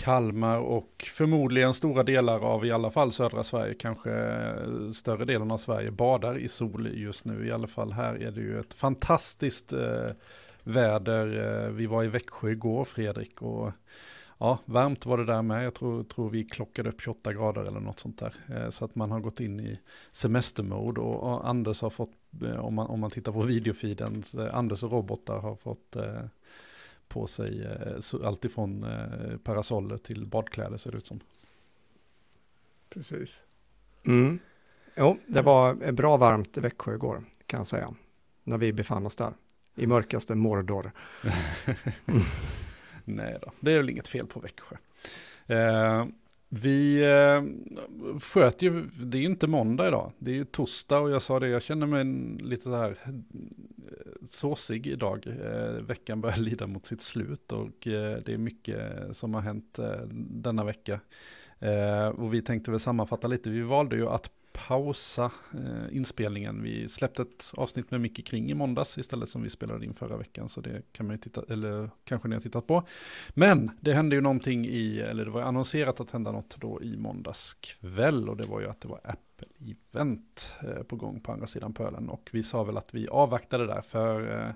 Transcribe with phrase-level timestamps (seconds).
[0.00, 5.50] Kalmar och förmodligen stora delar av i alla fall södra Sverige, kanske eh, större delen
[5.50, 7.48] av Sverige badar i sol just nu.
[7.48, 10.10] I alla fall här är det ju ett fantastiskt eh,
[10.62, 11.26] väder.
[11.64, 13.72] Eh, vi var i Växjö igår Fredrik och
[14.38, 15.64] ja, varmt var det där med.
[15.64, 18.34] Jag tror, tror vi klockade upp 28 grader eller något sånt där.
[18.48, 19.80] Eh, så att man har gått in i
[20.12, 24.48] semestermode och, och Anders har fått, eh, om man, om man tittar på videofeeden, eh,
[24.52, 26.24] Anders och robotar har fått eh,
[27.10, 31.20] på sig eh, alltifrån eh, parasoller till badkläder ser det ut som.
[32.88, 33.30] Precis.
[34.06, 34.38] Mm.
[34.96, 37.94] Jo, det var bra varmt i Växjö igår kan jag säga.
[38.44, 39.32] När vi befann oss där.
[39.74, 40.90] I mörkaste Mordor.
[43.04, 44.76] Nej då, det är väl inget fel på Växjö.
[45.46, 46.06] Eh,
[46.52, 47.42] vi eh,
[48.20, 51.40] sköt ju, det är ju inte måndag idag, det är ju torsdag och jag sa
[51.40, 52.04] det, jag känner mig
[52.44, 53.12] lite så här eh,
[54.24, 55.26] såsig idag.
[55.26, 58.80] Eh, veckan börjar lida mot sitt slut och eh, det är mycket
[59.16, 61.00] som har hänt eh, denna vecka.
[61.58, 66.62] Eh, och vi tänkte väl sammanfatta lite, vi valde ju att pausa eh, inspelningen.
[66.62, 70.16] Vi släppte ett avsnitt med Micke Kring i måndags istället som vi spelade in förra
[70.16, 70.48] veckan.
[70.48, 72.86] Så det kan man ju titta, eller kanske ni har tittat på.
[73.30, 76.96] Men det hände ju någonting i, eller det var annonserat att hända något då i
[76.96, 78.28] måndags kväll.
[78.28, 82.08] Och det var ju att det var Apple-event eh, på gång på andra sidan pölen.
[82.08, 84.52] Och vi sa väl att vi avvaktade där för eh,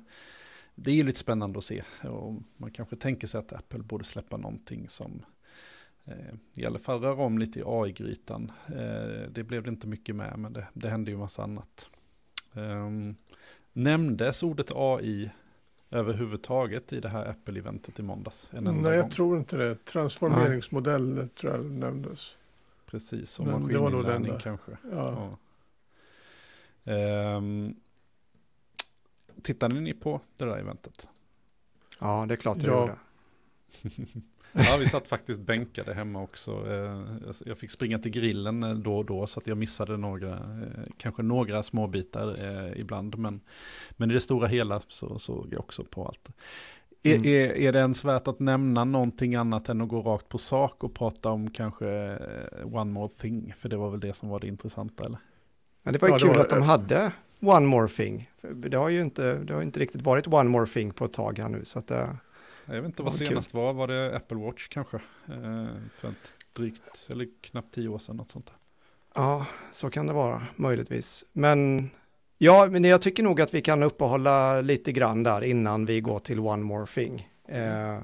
[0.74, 1.82] det är ju lite spännande att se.
[2.02, 5.24] Och man kanske tänker sig att Apple borde släppa någonting som
[6.54, 8.52] i alla fall röra om lite i AI-grytan.
[8.66, 11.90] Eh, det blev det inte mycket med, men det, det hände ju massa annat.
[12.52, 13.16] Um,
[13.72, 15.30] nämndes ordet AI
[15.90, 18.50] överhuvudtaget i det här Apple-eventet i måndags?
[18.52, 19.84] Nej, jag tror inte det.
[19.84, 21.28] Transformeringsmodell Nej.
[21.28, 22.36] tror jag nämndes.
[22.86, 24.72] Precis, och maskininlärning kanske.
[24.92, 25.36] Ja.
[26.84, 27.36] ja.
[27.36, 27.76] Um,
[29.42, 31.08] tittade ni på det där eventet?
[31.98, 32.80] Ja, det är klart jag ja.
[32.80, 32.96] gjorde.
[34.56, 36.50] Ja, vi satt faktiskt bänkade hemma också.
[36.50, 37.02] Eh,
[37.44, 40.84] jag fick springa till grillen eh, då och då så att jag missade några, eh,
[40.96, 42.36] kanske några små bitar
[42.76, 43.18] ibland.
[43.18, 43.40] Men,
[43.90, 46.28] men i det stora hela så såg jag också på allt.
[47.02, 47.22] Mm.
[47.22, 50.38] Är, är, är det ens värt att nämna någonting annat än att gå rakt på
[50.38, 52.18] sak och prata om kanske
[52.64, 53.54] One More Thing?
[53.58, 55.18] För det var väl det som var det intressanta eller?
[55.82, 56.40] Ja, det var ju ja, kul var...
[56.40, 58.30] att de hade One More Thing.
[58.54, 61.38] Det har ju inte, det har inte riktigt varit One More Thing på ett tag
[61.38, 61.64] här nu.
[61.64, 61.90] Så att,
[62.66, 63.60] jag vet inte vad senast kul.
[63.60, 64.96] var, var det Apple Watch kanske?
[65.28, 65.66] Eh,
[65.96, 68.56] för ett drygt, eller knappt tio år sedan, något sånt där.
[69.14, 71.24] Ja, så kan det vara, möjligtvis.
[71.32, 71.90] Men
[72.38, 76.18] ja, men jag tycker nog att vi kan uppehålla lite grann där innan vi går
[76.18, 77.28] till One More Thing.
[77.48, 77.98] Eh,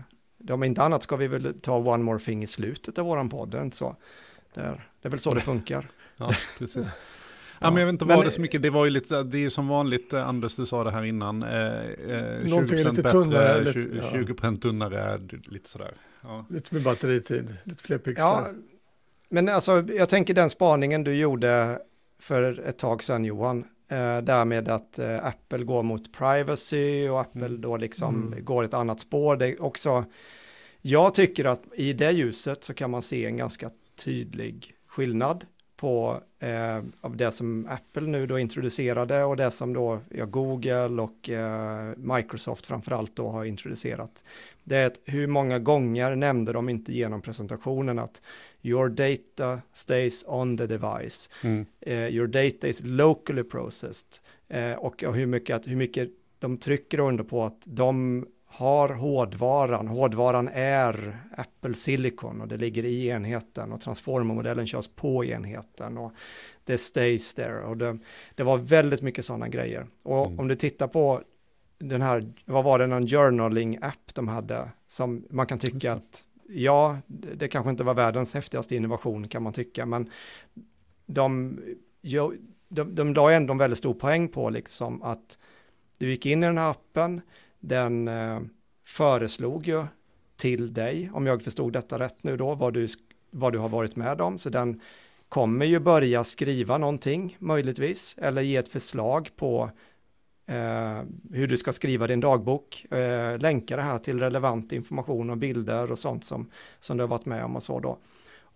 [0.50, 3.54] om inte annat ska vi väl ta One More Thing i slutet av våran podd,
[3.54, 3.96] inte så?
[4.54, 5.90] Det är, det är väl så det funkar.
[6.18, 6.92] ja, precis.
[7.62, 9.48] Ja, men jag vet inte vad det så mycket, det var ju lite, det är
[9.48, 13.72] som vanligt, eh, Anders du sa det här innan, eh, 20% eh, lite bättre, tunnare,
[13.72, 15.94] 20, lite, 20 tunnare, lite sådär.
[16.22, 16.46] Ja.
[16.50, 18.26] Lite med batteritid, lite fler pixlar.
[18.26, 18.48] Ja,
[19.28, 21.78] men alltså jag tänker den spaningen du gjorde
[22.20, 27.46] för ett tag sedan Johan, eh, därmed att eh, Apple går mot privacy och Apple
[27.46, 27.60] mm.
[27.60, 28.44] då liksom mm.
[28.44, 29.36] går ett annat spår.
[29.36, 30.04] Det också,
[30.80, 33.70] jag tycker att i det ljuset så kan man se en ganska
[34.04, 35.44] tydlig skillnad
[35.80, 41.02] på eh, av det som Apple nu då introducerade och det som då ja, Google
[41.02, 44.24] och eh, Microsoft framförallt då har introducerat.
[44.64, 48.22] Det är att hur många gånger nämnde de inte genom presentationen att
[48.62, 51.66] your data stays on the device, mm.
[51.80, 56.08] eh, your data is locally processed eh, och, och hur, mycket, hur mycket
[56.38, 59.88] de trycker under på att de har hårdvaran.
[59.88, 66.12] Hårdvaran är Apple Silicon och det ligger i enheten och transformermodellen körs på enheten och
[66.64, 67.64] det stays there.
[67.64, 67.98] Och det,
[68.34, 69.86] det var väldigt mycket sådana grejer.
[70.02, 70.38] Och mm.
[70.38, 71.22] om du tittar på
[71.78, 76.98] den här, vad var det, någon journaling-app de hade som man kan tycka att ja,
[77.06, 80.10] det kanske inte var världens häftigaste innovation kan man tycka, men
[81.06, 81.58] de,
[82.02, 85.38] de, de, de la ändå en väldigt stor poäng på liksom att
[85.98, 87.20] du gick in i den här appen,
[87.60, 88.40] den eh,
[88.86, 89.86] föreslog ju
[90.36, 92.86] till dig, om jag förstod detta rätt nu då, vad du,
[93.30, 94.38] vad du har varit med om.
[94.38, 94.80] Så den
[95.28, 99.70] kommer ju börja skriva någonting möjligtvis, eller ge ett förslag på
[100.46, 101.02] eh,
[101.32, 105.92] hur du ska skriva din dagbok, eh, länka det här till relevant information och bilder
[105.92, 107.98] och sånt som, som du har varit med om och så då.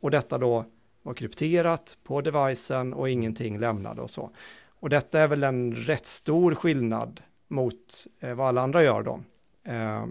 [0.00, 0.64] Och detta då
[1.02, 4.30] var krypterat på devicen och ingenting lämnade och så.
[4.66, 9.20] Och detta är väl en rätt stor skillnad mot eh, vad alla andra gör då.
[9.64, 10.06] Eh,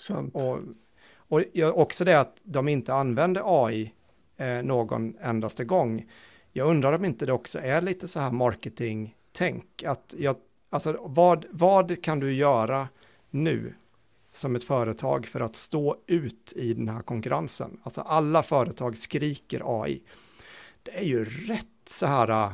[0.00, 0.34] Sant.
[0.34, 0.58] Och,
[1.28, 1.42] och
[1.80, 3.94] också det att de inte använder AI
[4.36, 6.10] eh, någon endaste gång.
[6.52, 9.82] Jag undrar om inte det också är lite så här marketing-tänk.
[9.82, 10.36] Att jag,
[10.70, 12.88] alltså vad, vad kan du göra
[13.30, 13.74] nu
[14.32, 17.80] som ett företag för att stå ut i den här konkurrensen.
[17.82, 20.02] Alltså alla företag skriker AI.
[20.82, 22.52] Det är ju rätt så här,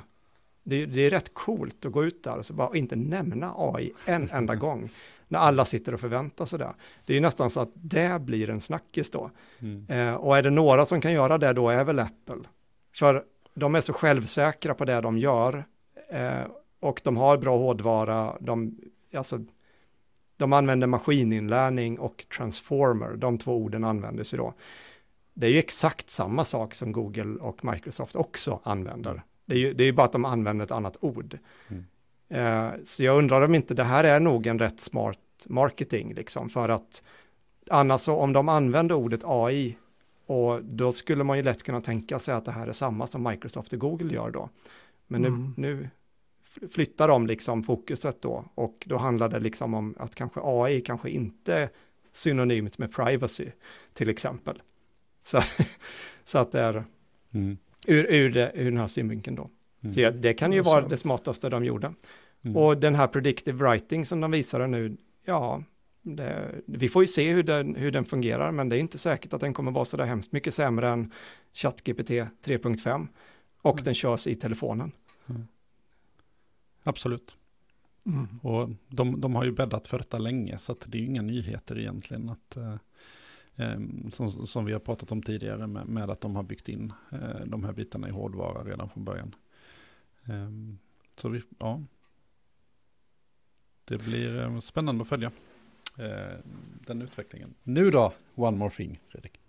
[0.66, 3.54] det är, det är rätt coolt att gå ut där och så bara inte nämna
[3.56, 4.90] AI en enda gång
[5.28, 6.74] när alla sitter och förväntar sig det.
[7.06, 9.30] Det är ju nästan så att det blir en snackis då.
[9.58, 9.86] Mm.
[9.88, 12.38] Eh, och är det några som kan göra det då är väl Apple.
[12.94, 13.24] För
[13.54, 15.64] de är så självsäkra på det de gör
[16.10, 16.42] eh,
[16.80, 18.36] och de har bra hårdvara.
[18.40, 18.78] De,
[19.14, 19.44] alltså,
[20.36, 24.54] de använder maskininlärning och transformer, de två orden användes ju då.
[25.34, 29.22] Det är ju exakt samma sak som Google och Microsoft också använder.
[29.46, 31.38] Det är ju, det är bara att de använder ett annat ord.
[31.68, 31.84] Mm.
[32.28, 36.50] Eh, så jag undrar om inte det här är nog en rätt smart marketing, liksom,
[36.50, 37.02] för att
[37.70, 39.76] annars så om de använder ordet AI
[40.26, 43.22] och då skulle man ju lätt kunna tänka sig att det här är samma som
[43.22, 44.50] Microsoft och Google gör då.
[45.06, 45.54] Men mm.
[45.56, 45.88] nu, nu
[46.68, 51.10] flyttar de liksom fokuset då och då handlar det liksom om att kanske AI kanske
[51.10, 51.68] inte är
[52.12, 53.50] synonymt med privacy
[53.92, 54.62] till exempel.
[55.22, 55.42] Så,
[56.24, 56.84] så att det är
[57.34, 57.58] mm.
[57.86, 59.50] Ur, ur, det, ur den här synvinkeln då.
[59.80, 59.94] Mm.
[59.94, 61.94] Så ja, det kan ju vara det smartaste de gjorde.
[62.42, 62.56] Mm.
[62.56, 65.62] Och den här predictive writing som de visade nu, ja,
[66.02, 69.32] det, vi får ju se hur den, hur den fungerar, men det är inte säkert
[69.32, 71.12] att den kommer vara så där hemskt mycket sämre än
[71.52, 73.08] ChatGPT 3.5
[73.62, 73.84] och mm.
[73.84, 74.92] den körs i telefonen.
[75.28, 75.46] Mm.
[76.82, 77.36] Absolut.
[78.06, 78.38] Mm.
[78.42, 81.22] Och de, de har ju bäddat för detta länge, så att det är ju inga
[81.22, 82.28] nyheter egentligen.
[82.28, 82.74] Att, eh,
[83.56, 86.92] Ehm, som, som, vi har pratat om tidigare med, med att de har byggt in
[87.12, 89.34] eh, de här bitarna i hårdvara redan från början.
[90.24, 90.50] Eh,
[91.16, 91.82] så vi, ja.
[93.84, 95.30] Det blir eh, spännande att följa
[95.98, 96.38] eh,
[96.86, 97.54] den utvecklingen.
[97.62, 99.40] Nu då, one more thing, Fredrik.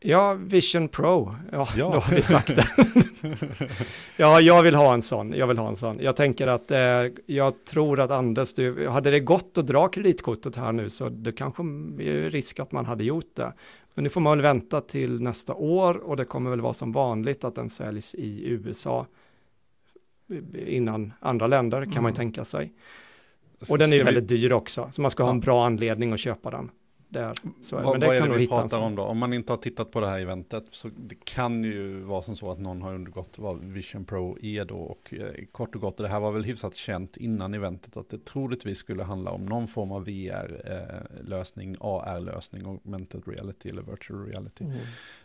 [0.00, 1.34] Ja, Vision Pro.
[1.52, 1.90] Ja, ja.
[1.92, 2.66] då har vi sagt det.
[4.16, 5.32] ja, jag vill ha en sån.
[5.32, 5.98] Jag vill ha en sån.
[6.00, 6.78] Jag tänker att eh,
[7.26, 11.32] jag tror att Anders, du, hade det gått att dra kreditkortet här nu så det
[11.32, 13.52] kanske är risk att man hade gjort det.
[13.94, 16.92] Men nu får man väl vänta till nästa år och det kommer väl vara som
[16.92, 19.06] vanligt att den säljs i USA
[20.66, 22.02] innan andra länder kan mm.
[22.02, 22.72] man ju tänka sig.
[23.70, 24.36] Och den är väldigt vi...
[24.36, 26.70] dyr också, så man ska ha en bra anledning att köpa den
[27.08, 27.34] där.
[27.62, 29.02] Så, vad, men det vad är det vi pratar om då?
[29.02, 32.36] Om man inte har tittat på det här eventet så det kan ju vara som
[32.36, 35.96] så att någon har undergått vad Vision Pro är då och eh, kort och gott,
[35.96, 39.68] det här var väl hyfsat känt innan eventet att det troligtvis skulle handla om någon
[39.68, 44.78] form av VR-lösning, eh, AR-lösning, augmented reality eller virtual reality, mm.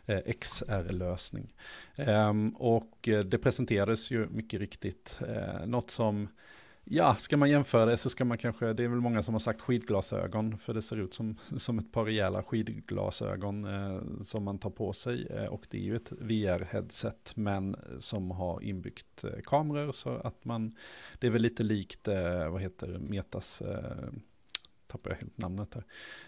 [0.06, 1.54] eh, XR-lösning.
[1.96, 6.28] Ehm, och eh, det presenterades ju mycket riktigt eh, något som
[6.84, 9.40] Ja, ska man jämföra det så ska man kanske, det är väl många som har
[9.40, 14.60] sagt skidglasögon, för det ser ut som, som ett par rejäla skidglasögon eh, som man
[14.60, 15.28] tar på sig.
[15.28, 20.46] Eh, och det är ju ett VR-headset, men som har inbyggt eh, kameror så att
[20.46, 20.76] man,
[21.20, 24.08] det är väl lite likt, eh, vad heter Metas eh,
[24.92, 25.84] tappar jag helt namnet här.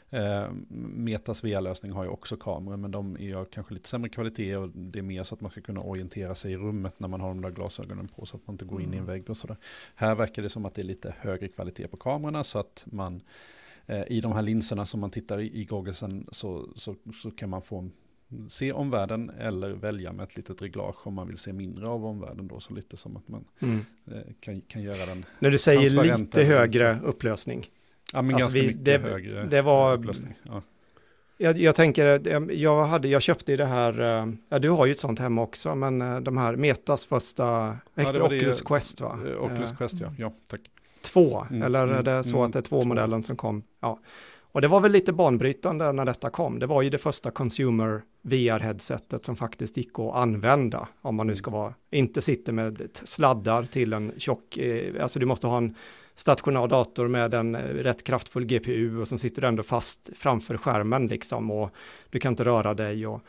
[0.10, 4.70] Eh, Metas VR-lösning har ju också kameror, men de är kanske lite sämre kvalitet och
[4.70, 7.28] det är mer så att man ska kunna orientera sig i rummet när man har
[7.28, 8.94] de där glasögonen på så att man inte går in mm.
[8.94, 9.14] i en mm.
[9.14, 9.58] vägg och sådär.
[9.96, 13.22] Här verkar det som att det är lite högre kvalitet på kamerorna så att man
[13.86, 17.50] eh, i de här linserna som man tittar i, i gogglesen så, så, så kan
[17.50, 17.90] man få
[18.50, 22.48] se omvärlden eller välja med ett litet reglage om man vill se mindre av omvärlden
[22.48, 23.86] då, så lite som att man mm.
[24.12, 27.68] eh, kan, kan göra den När du säger lite högre upplösning,
[28.14, 30.34] Ja, men alltså ganska vi, mycket det, högre det var, upplösning.
[30.44, 30.62] Ja.
[31.38, 34.92] Jag, jag, tänker, jag, hade, jag köpte ju det här, eh, ja du har ju
[34.92, 37.44] ett sånt hemma också, men eh, de här Metas första,
[37.96, 39.20] ja, det Oculus det, Quest va?
[39.28, 40.62] Eh, Oculus Quest ja, ja tack.
[41.02, 43.36] Två, mm, eller är det mm, så mm, att det är två, två modellen som
[43.36, 43.64] kom?
[43.80, 44.00] Ja.
[44.52, 46.60] Och det var väl lite banbrytande när detta kom.
[46.60, 50.88] Det var ju det första consumer VR-headsetet som faktiskt gick att använda.
[51.02, 54.58] Om man nu ska vara, inte sitter med sladdar till en tjock,
[55.02, 55.76] alltså du måste ha en
[56.16, 60.58] stationär dator med en eh, rätt kraftfull GPU och sen sitter du ändå fast framför
[60.58, 61.70] skärmen liksom och
[62.10, 63.22] du kan inte röra dig och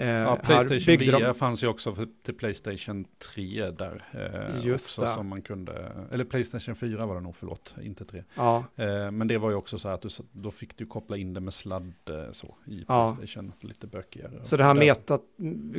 [0.00, 1.34] Eh, ja, Playstation VR de...
[1.34, 3.04] fanns ju också för, till Playstation
[3.34, 4.04] 3 där.
[4.12, 5.08] Eh, Just det.
[5.08, 8.24] Som man kunde, eller Playstation 4 var det nog, förlåt, inte 3.
[8.34, 8.64] Ja.
[8.76, 11.40] Eh, men det var ju också så att du, då fick du koppla in det
[11.40, 13.68] med sladd eh, så i Playstation, ja.
[13.68, 14.40] lite bökigare.
[14.42, 15.18] Så det här Meta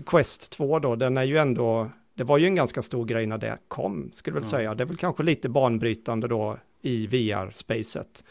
[0.06, 1.89] Quest 2 då, den är ju ändå
[2.20, 4.76] det var ju en ganska stor grej när det kom, skulle jag väl säga.
[4.76, 8.24] Det är väl kanske lite banbrytande då i VR-spacet.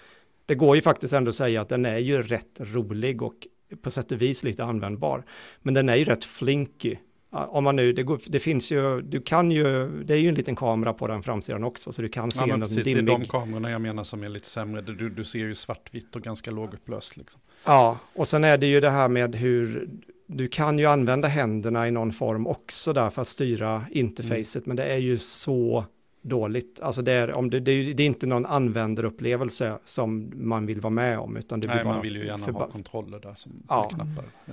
[0.46, 3.34] Det går ju faktiskt ändå att säga att den är ju rätt rolig och
[3.82, 5.24] på sätt och vis lite användbar.
[5.62, 6.96] Men den är ju rätt flinky.
[7.30, 10.34] Om man nu, det, går, det finns ju, du kan ju, det är ju en
[10.34, 13.04] liten kamera på den framsidan också, så du kan se ja, en precis, dimmig.
[13.04, 14.80] Det är de kamerorna jag menar som är lite sämre.
[14.80, 17.16] Du, du ser ju svartvitt och ganska lågupplöst.
[17.16, 17.40] Liksom.
[17.64, 19.88] Ja, och sen är det ju det här med hur
[20.30, 24.76] du kan ju använda händerna i någon form också där för att styra interfacet, mm.
[24.76, 25.84] men det är ju så
[26.22, 26.80] dåligt.
[26.80, 30.80] Alltså det är, om det, det, är, det är inte någon användarupplevelse som man vill
[30.80, 33.34] vara med om, utan det blir Nej, bara man vill ju gärna ha kontroller där
[33.34, 33.88] som Ja.
[33.88, 34.24] knappar.
[34.44, 34.52] Ja.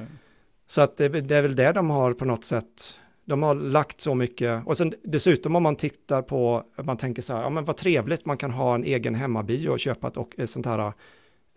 [0.67, 4.01] Så att det, det är väl det de har på något sätt, de har lagt
[4.01, 7.65] så mycket, och sen dessutom om man tittar på, man tänker så här, ja men
[7.65, 10.93] vad trevligt, man kan ha en egen hemmabio och köpa ett, och, ett sånt här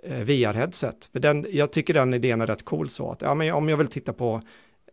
[0.05, 1.09] VR-headset.
[1.13, 3.77] För den, jag tycker den idén är rätt cool så att, ja men om jag
[3.77, 4.43] vill titta på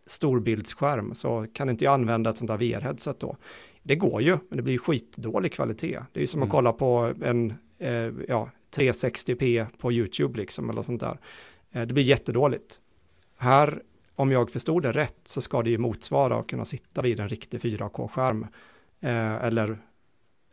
[0.06, 3.36] storbildsskärm så kan inte jag använda ett sånt här VR-headset då.
[3.82, 5.98] Det går ju, men det blir skitdålig kvalitet.
[6.12, 6.50] Det är ju som att Mm.
[6.50, 11.18] kolla på en eh, ja, 360p på YouTube liksom, eller sånt där.
[11.72, 12.80] Eh, det blir jättedåligt.
[13.36, 13.82] Här,
[14.14, 17.28] om jag förstod det rätt, så ska det ju motsvara att kunna sitta vid en
[17.28, 18.46] riktig 4K-skärm.
[19.00, 19.78] Eh, eller,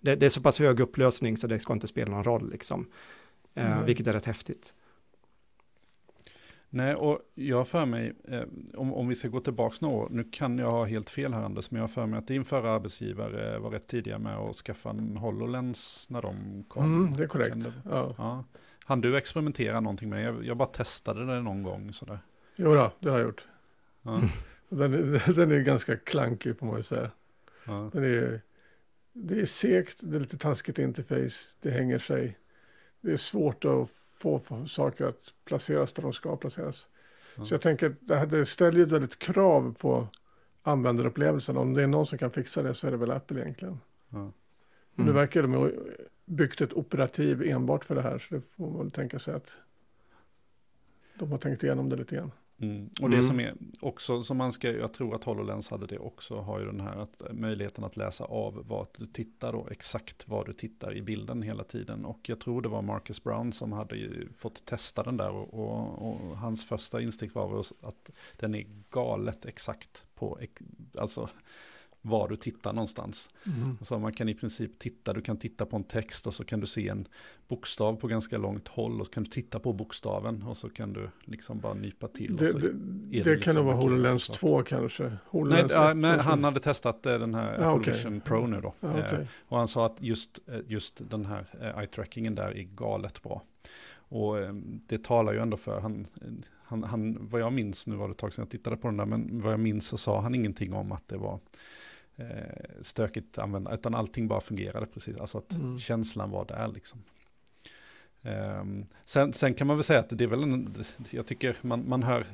[0.02, 2.88] det, det är så pass hög upplösning så det ska inte spela någon roll liksom.
[3.54, 3.86] Eh, Nej.
[3.86, 4.76] vilket är rätt häftigt.
[6.70, 8.44] Nej, och jag har för mig, eh,
[8.74, 11.42] om, om vi ska gå tillbaka några år, nu kan jag ha helt fel här
[11.44, 14.56] Anders, men jag har för mig att din förra arbetsgivare var rätt tidiga med att
[14.56, 16.84] skaffa en HoloLens när de kom.
[17.04, 17.56] Mm, det är korrekt.
[17.64, 18.16] Det- Ja.
[18.18, 18.44] Ja.
[18.86, 20.24] Han du experimentera någonting med?
[20.24, 22.20] Jag, jag bara testade det någon gång sådär.
[22.56, 23.46] Jo då, det har jag gjort.
[24.02, 24.22] Ja,
[24.70, 27.12] Den är, den är ganska klankig man ju säga.
[27.66, 28.42] ja, Den är,
[29.14, 32.38] det är segt, det är lite taskigt interface, det hänger sig.
[33.04, 36.88] Det är svårt att få saker att placeras där de ska placeras.
[37.36, 37.46] Ja.
[37.46, 40.08] Så jag tänker att det, här, det ställer ju ett väldigt krav på
[40.64, 41.58] användarupplevelsen.
[41.58, 43.80] Om det är någon som kan fixa det så är det väl Apple egentligen.
[44.10, 44.32] ja.
[44.96, 45.16] Nu Mm.
[45.16, 45.70] verkar de ha
[46.26, 49.58] byggt ett operativ enbart för det här, så det får man väl tänka sig att
[51.20, 52.32] de har tänkt igenom det lite grann.
[52.64, 52.90] Mm.
[53.02, 53.28] Och det Mm.
[53.28, 56.66] som är också, som man ska, jag tror att HoloLens hade det också, har ju
[56.66, 60.54] den här att, eh, möjligheten att läsa av vad du tittar då, exakt vad du
[60.54, 62.06] tittar i bilden hela tiden.
[62.06, 66.10] Och jag tror det var Marcus Brown som hade fått testa den där och, och,
[66.10, 70.40] och hans första instinkt var att den är galet exakt på,
[70.98, 71.30] alltså
[72.06, 73.30] var du tittar någonstans.
[73.80, 76.60] Alltså man kan i princip titta, du kan titta på en text och så kan
[76.60, 77.08] du se en
[77.48, 80.94] bokstav på ganska långt håll och så kan du titta på bokstaven och så kan
[80.94, 82.36] du liksom bara nypa till.
[82.36, 84.40] Det, det, det, det kan liksom nog vara markerat HoloLens klart.
[84.40, 85.04] 2 kanske.
[85.04, 87.94] Nej, HoloLens ja, 1 men han hade testat eh, den här Ja, Apple.
[87.94, 88.74] Vision Pro nu då.
[88.80, 89.28] Ja, Eh, okej.
[89.48, 93.44] Och han sa att just, eh, just den här eh, eye-trackingen där är galet bra.
[93.96, 94.54] Och eh,
[94.88, 96.08] det talar ju ändå för, han,
[96.64, 98.98] han, han, vad jag minns, nu var det ett tag sedan jag tittade på den
[98.98, 101.40] där, men vad jag minns så sa han ingenting om att det var
[102.16, 102.26] eh,
[102.82, 105.80] stökigt använda, utan allting bara fungerade precis, alltså att Mm.
[105.80, 107.04] känslan var där liksom.
[108.22, 111.90] Ehm, sen, sen kan man väl säga att det är väl en, jag tycker man,
[111.90, 112.26] man hör,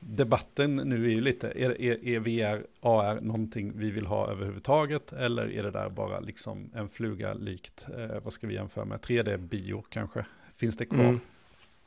[0.00, 5.12] debatten nu är ju lite, är, är, är VR, AR någonting vi vill ha överhuvudtaget?
[5.12, 9.00] Eller är det där bara liksom en fluga likt, eh, vad ska vi jämföra med,
[9.00, 10.26] 3D-bio kanske?
[10.56, 11.04] Finns det kvar?
[11.04, 11.20] Mm.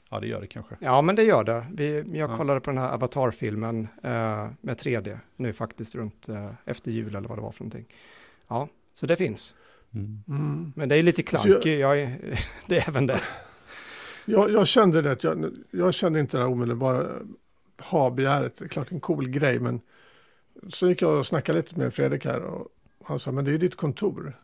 [0.09, 0.75] Ja, det gör det kanske.
[0.79, 1.65] Ja, men det gör det.
[1.73, 2.37] Vi, jag Ja.
[2.37, 7.29] kollade på den här Avatar-filmen eh, med 3D nu faktiskt runt eh, efter jul eller
[7.29, 7.85] vad det var för någonting.
[8.47, 9.55] Ja, så det finns.
[9.93, 10.73] Mm.
[10.75, 13.21] Men det är lite jag- klankig, jag är, det är även det.
[14.25, 17.07] Jag, jag kände det, att jag, jag kände inte det här omedelbara
[17.79, 19.81] ha-begäret, det är klart en cool grej, men
[20.69, 22.67] så gick jag och snackade lite med Fredrik här och
[23.05, 24.39] han sa, men det är ju ditt kontor.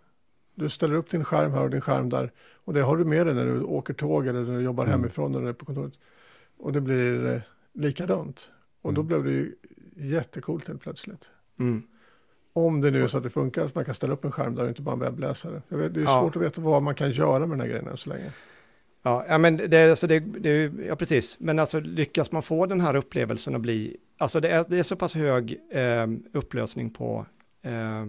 [0.56, 2.32] Du ställer upp din skärm här och din skärm där
[2.66, 5.00] och det har du med dig när du åker tåg eller när du jobbar Mm.
[5.00, 5.94] hemifrån eller på kontoret.
[6.58, 7.42] Och det blir eh,
[7.74, 8.50] likadant.
[8.82, 9.08] Och då Mm.
[9.08, 9.56] blev det ju
[9.96, 11.30] jättekult helt plötsligt.
[11.60, 11.84] Mm.
[12.54, 14.56] Om det nu är så att det funkar, att man kan ställa upp en skärm
[14.56, 15.62] där och inte bara en webbläsare.
[15.68, 16.22] Vet, det är Ja.
[16.22, 18.32] svårt att veta vad man kan göra med den här grejen än så länge.
[19.04, 21.40] Ja, ja, men det, alltså det, det, ja, precis.
[21.40, 24.84] Men alltså lyckas man få den här upplevelsen att bli, alltså det är, det är
[24.84, 27.26] så pass hög eh, upplösning på
[27.62, 28.06] eh,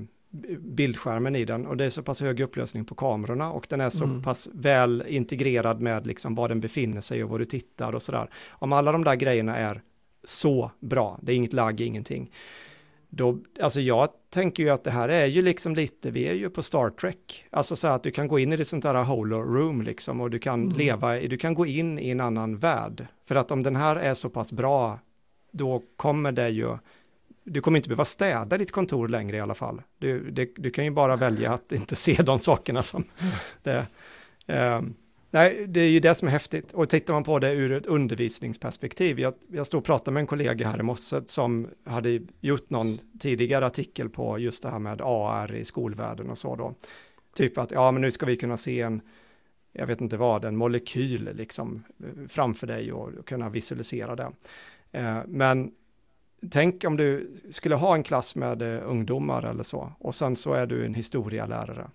[0.61, 3.91] bildskärmen i den och det är så pass hög upplösning på kamerorna och den är
[3.91, 4.23] så Mm.
[4.23, 8.31] pass väl integrerad med liksom var den befinner sig och var du tittar och sådär.
[8.51, 9.83] Om alla de där grejerna är
[10.25, 12.31] så bra, det är inget lagg, ingenting.
[13.09, 16.51] Då, alltså jag tänker ju att det här är ju liksom lite, vi är ju
[16.51, 17.45] på Star Trek.
[17.51, 20.31] Alltså så att du kan gå in i det sånt här holo room liksom och
[20.31, 20.77] du kan Mm.
[20.77, 23.07] leva, i- du kan gå in i en annan värld.
[23.29, 24.99] För att om den här är så pass bra,
[25.51, 26.77] då kommer det ju,
[27.45, 29.83] du kommer inte behöva städa ditt kontor längre i alla fall.
[29.99, 33.05] Du, det, du kan ju bara välja att inte se de sakerna som
[33.63, 33.87] det.
[34.47, 34.95] ehm,
[35.31, 36.73] nej, det är ju det som är häftigt.
[36.73, 40.27] Och tittar man på det ur ett undervisningsperspektiv, jag, jag stod och pratade med en
[40.27, 45.01] kollega här i morse som hade gjort någon tidigare artikel på just det här med
[45.01, 46.75] AR i skolvärlden och så då.
[47.35, 49.01] Typ att, ja men nu ska vi kunna se en,
[49.73, 54.33] jag vet inte vad, en molekyl liksom eh, framför dig och, och kunna visualisera det.
[54.93, 55.73] Eh, men
[56.51, 60.53] tänk om du skulle ha en klass med eh, ungdomar eller så, och sen så
[60.53, 61.91] är du en historielärare.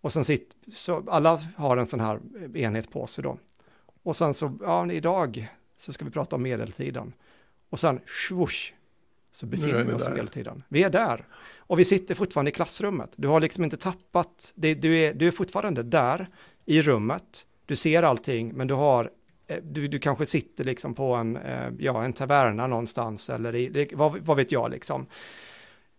[0.00, 2.20] Och sen sitt, så alla har en sån här
[2.54, 3.38] enhet på sig då.
[4.02, 7.12] Och sen så, ja idag så ska vi prata om medeltiden.
[7.70, 8.72] Och sen swoosh,
[9.30, 10.16] så befinner vi oss där.
[10.16, 10.62] hela tiden.
[10.68, 11.26] Vi är där.
[11.56, 13.12] Och vi sitter fortfarande i klassrummet.
[13.16, 16.26] Du har liksom inte tappat, det, du, är, du är fortfarande där
[16.64, 17.46] i rummet.
[17.66, 19.10] Du ser allting, men du har, eh,
[19.48, 23.68] Eh, du, du kanske sitter liksom på en, eh, ja, en taverna någonstans eller i,
[23.68, 25.06] det, vad, vad vet jag liksom.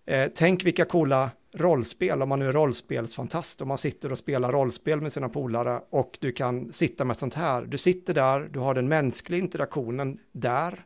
[0.05, 4.51] Eh, tänk vilka coola rollspel, om man nu är rollspelsfantast, om man sitter och spelar
[4.51, 7.65] rollspel med sina polare och du kan sitta med sånt här.
[7.65, 10.85] Du sitter där, du har den mänskliga interaktionen där,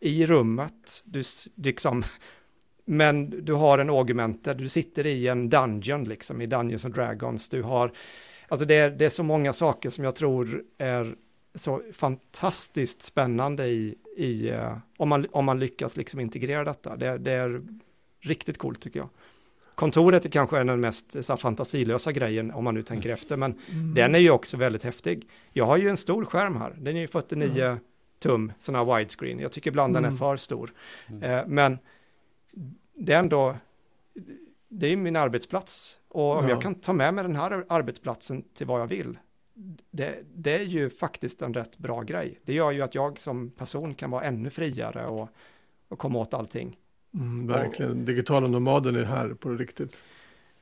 [0.00, 1.22] i rummet, du
[1.54, 2.04] liksom,
[2.84, 7.48] men du har en augmented, du sitter i en dungeon liksom, i Dungeons and Dragons,
[7.48, 7.92] du har,
[8.48, 11.16] alltså det är, det är så många saker som jag tror är
[11.54, 16.96] så fantastiskt spännande i, i eh, om, man, om man lyckas liksom integrera detta.
[16.96, 17.62] Det, det är
[18.20, 19.08] riktigt coolt tycker jag.
[19.74, 23.54] Kontoret är kanske den mest så här, fantasilösa grejen om man nu tänker efter, men
[23.94, 25.28] den är ju också väldigt häftig.
[25.52, 27.76] Jag har ju en stor skärm här, den är ju 49
[28.18, 29.38] tum, sån här widescreen.
[29.38, 30.18] Jag tycker ibland den är Mm.
[30.18, 30.72] för stor.
[31.08, 31.22] Mm.
[31.22, 31.78] Eh, men
[32.94, 33.56] det är ändå,
[34.68, 35.98] det är ju min arbetsplats.
[36.08, 36.50] Och om Ja.
[36.50, 39.18] jag kan ta med mig den här arbetsplatsen till vad jag vill,
[39.90, 42.40] det, det är ju faktiskt en rätt bra grej.
[42.44, 45.28] Det gör ju att jag som person kan vara ännu friare och,
[45.88, 46.78] och komma åt allting.
[47.14, 49.96] Mm, verkligen, digitala nomaden är här på riktigt.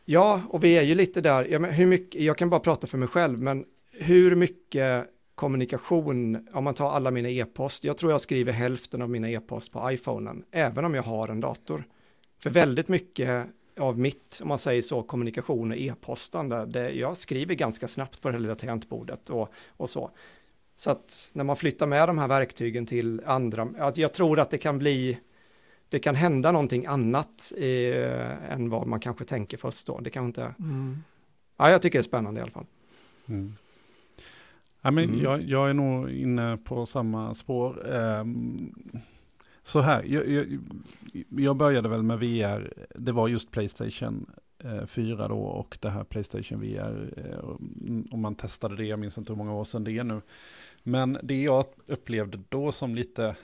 [0.05, 2.87] Ja, och vi är ju lite där, ja, men hur mycket, jag kan bara prata
[2.87, 8.13] för mig själv, men hur mycket kommunikation, om man tar alla mina e-post, jag tror
[8.13, 11.85] jag skriver hälften av mina e-post på iPhonen, även om jag har en dator.
[12.39, 13.47] För väldigt mycket
[13.81, 18.29] av mitt, om man säger så, kommunikation och e-postande, det, jag skriver ganska snabbt på
[18.29, 20.11] det här lilla tangentbordet och, och så.
[20.77, 24.51] Så att när man flyttar med de här verktygen till andra, att jag tror att
[24.51, 25.19] det kan bli,
[25.89, 30.01] det kan hända någonting annat eh, än vad man kanske tänker först då.
[30.01, 31.03] Det kan inte, Mm.
[31.57, 32.67] ja jag tycker det är spännande i alla fall.
[33.27, 33.55] Mm.
[34.83, 35.21] Ja, men Mm.
[35.23, 37.95] jag, jag är nog inne på samma spår.
[37.95, 38.75] Ehm,
[39.63, 40.59] så här, jag, jag,
[41.29, 44.27] jag började väl med VR, det var just Playstation
[44.65, 48.99] eh, 4 då och det här Playstation VR, eh, mm, om man testade det, jag
[48.99, 50.21] minns inte hur många år sedan det är nu.
[50.83, 53.37] Men det jag upplevde då som lite,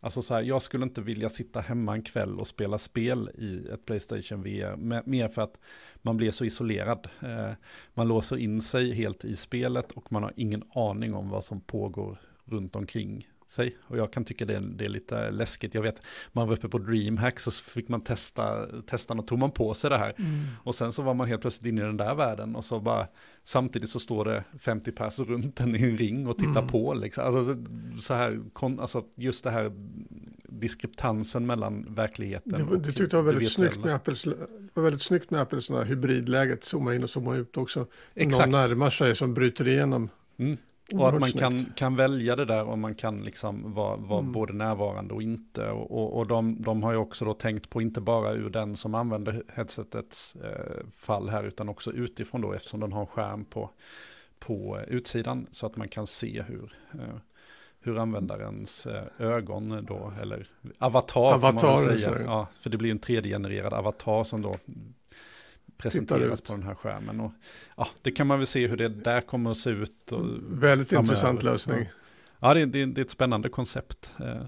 [0.00, 3.68] alltså så här, jag skulle inte vilja sitta hemma en kväll och spela spel i
[3.72, 4.76] ett Playstation VR,
[5.06, 5.58] mer för att
[6.02, 7.08] man blir så isolerad.
[7.22, 7.50] Eh,
[7.94, 11.60] man låser in sig helt i spelet och man har ingen aning om vad som
[11.60, 13.76] pågår runt omkring sig.
[13.82, 15.74] Och jag kan tycka det är, det är lite läskigt.
[15.74, 19.50] Jag vet, man var uppe på DreamHack så fick man testa, testa och tog man
[19.50, 20.14] på sig det här.
[20.64, 23.06] Och sen så var man helt plötsligt inne i den där världen och så bara
[23.44, 26.68] samtidigt så står det 50 pers runt en i en ring och tittar Mm.
[26.68, 26.94] på.
[26.94, 27.24] Liksom.
[27.24, 27.56] Alltså,
[28.00, 29.72] så här, kon, alltså just det här
[30.48, 34.36] diskreptansen mellan verkligheten Det, och det tyckte jag var väldigt snyggt med Apples, det
[34.74, 37.86] var väldigt snyggt med Apples hybridläget, zooma in och zooma ut också.
[38.14, 38.50] Exakt.
[38.50, 40.08] Någon närmar sig som bryter igenom.
[40.36, 40.56] Mm.
[40.94, 44.32] Och att man kan, kan välja det där och man kan liksom vara, vara Mm.
[44.32, 45.70] både närvarande och inte.
[45.70, 48.76] Och, och, och de, de har ju också då tänkt på inte bara ur den
[48.76, 53.44] som använder headsetets eh, fall här utan också utifrån då eftersom den har en skärm
[53.44, 53.70] på,
[54.38, 57.16] på utsidan så att man kan se hur, eh,
[57.80, 60.48] hur användarens eh, ögon då, eller
[60.78, 62.22] avatar, man Avatar, väl säga.
[62.24, 64.56] Ja, för det blir en 3D-genererad avatar som då
[65.78, 67.20] presenteras på den här skärmen.
[67.20, 67.32] Och,
[67.76, 70.12] ja, det kan man väl se hur det där kommer att se ut.
[70.12, 71.08] Och, Väldigt framöver.
[71.08, 71.88] intressant lösning.
[72.40, 74.14] Ja, det, det, det är ett spännande koncept.
[74.20, 74.42] Eh,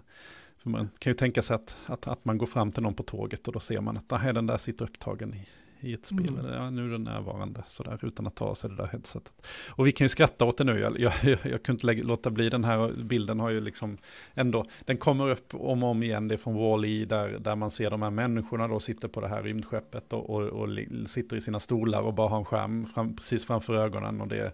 [0.63, 3.03] för man kan ju tänka sig att, att, att man går fram till någon på
[3.03, 5.49] tåget och då ser man att nej, den där sitter upptagen i,
[5.81, 6.29] i ett spel.
[6.29, 6.39] Mm.
[6.39, 9.33] Eller, ja, nu är den närvarande sådär utan att ta sig det där headsetet.
[9.69, 10.79] Och vi kan ju skratta åt det nu.
[10.79, 13.99] Jag, jag, jag, jag kunde inte lägga, låta bli den här bilden har ju liksom
[14.35, 16.29] ändå, den kommer upp om och om igen.
[16.29, 19.29] Det är från Wall-E där, där man ser de här människorna då sitter på det
[19.29, 20.69] här rymdskeppet och, och, och
[21.07, 24.21] sitter i sina stolar och bara har en skärm fram, precis framför ögonen.
[24.21, 24.53] Och det,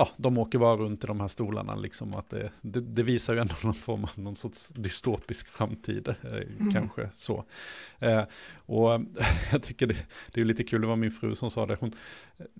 [0.00, 2.14] ja, de åker bara runt i de här stolarna liksom.
[2.14, 6.72] Att det, det, det visar ju ändå någon form av någon sorts dystopisk framtid, eh,
[6.72, 7.44] kanske så.
[7.98, 8.22] Eh,
[8.56, 8.90] och
[9.52, 9.96] jag tycker det,
[10.32, 11.76] det är lite kul, det var min fru som sa det.
[11.80, 11.92] Hon,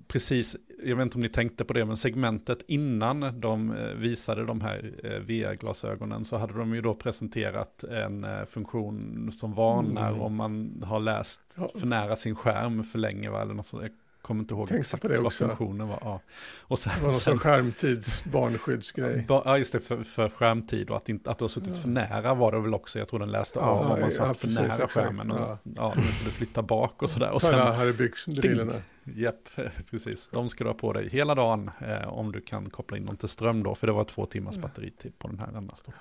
[0.08, 4.44] precis, jag vet inte om ni tänkte på det, men segmentet innan de eh, visade
[4.44, 10.10] de här eh, VR-glasögonen så hade de ju då presenterat en eh, funktion som varnar
[10.10, 10.22] Mm.
[10.22, 11.40] om man har läst
[11.74, 13.42] för nära sin skärm för länge, va?
[13.42, 13.92] eller något sånt.
[14.22, 15.46] Kommer inte ihåg Tänkte exakt vad också.
[15.46, 15.98] funktionen var.
[16.00, 16.20] Ja.
[16.62, 19.24] Och sen, Det var någon sen, sån skärmtid, barnskyddsgrej.
[19.28, 21.88] Ba- Ja, just det, för, för skärmtid och att, inte, att du har suttit för
[21.88, 22.98] nära var det väl också.
[22.98, 25.30] Jag tror den läste Ja, av om ja, man satt ja, för precis, nära skärmen.
[25.30, 25.58] Och, Ja.
[25.76, 25.92] ja.
[25.96, 27.30] nu får du flytta bak och sådär.
[27.30, 28.72] Och sen, här är byxdrillerna.
[29.04, 29.48] japp,
[29.90, 33.06] precis, de ska du ha på dig hela dagen eh, om du kan koppla in
[33.06, 34.62] dem till ström då, för det var två timmars Ja.
[34.62, 35.92] batteritid på den här annars då.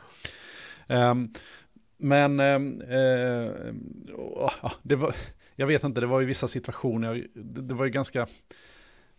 [0.95, 1.29] Ehm,
[1.97, 3.51] men ehm, eh,
[4.17, 5.15] åh, ja, det var,
[5.59, 8.27] jag vet inte, det var ju vissa situationer, det, det var ju ganska,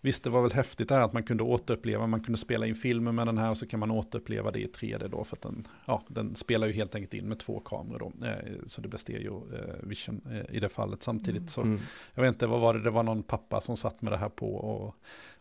[0.03, 2.75] Visst, det var väl häftigt det här att man kunde återuppleva, man kunde spela in
[2.75, 5.43] filmer med den här och så kan man återuppleva det i 3D då, för att
[5.43, 8.35] den, ja, den spelar ju helt enkelt in med två kameror då, eh,
[8.67, 11.51] så det blir stereo eh, vision eh, i det fallet samtidigt.
[11.51, 11.81] Så Mm.
[12.15, 14.29] jag vet inte, vad var det, det var någon pappa som satt med det här
[14.29, 14.95] på och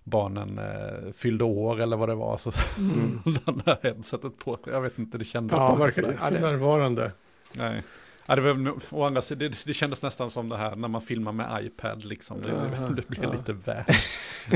[0.03, 3.19] barnen eh, fyllde år eller vad det var, så Mm.
[3.45, 7.11] den här headsetet på, jag vet inte, det kändes Ja, verkar ja, jättenärvarande.
[7.53, 7.83] Nej.
[8.29, 11.01] Ja, det, var, å andra sidan, det, det kändes nästan som det här när man
[11.01, 12.41] filmar med iPad, liksom.
[12.41, 13.31] det, Aha, det blev ja.
[13.31, 13.83] lite väl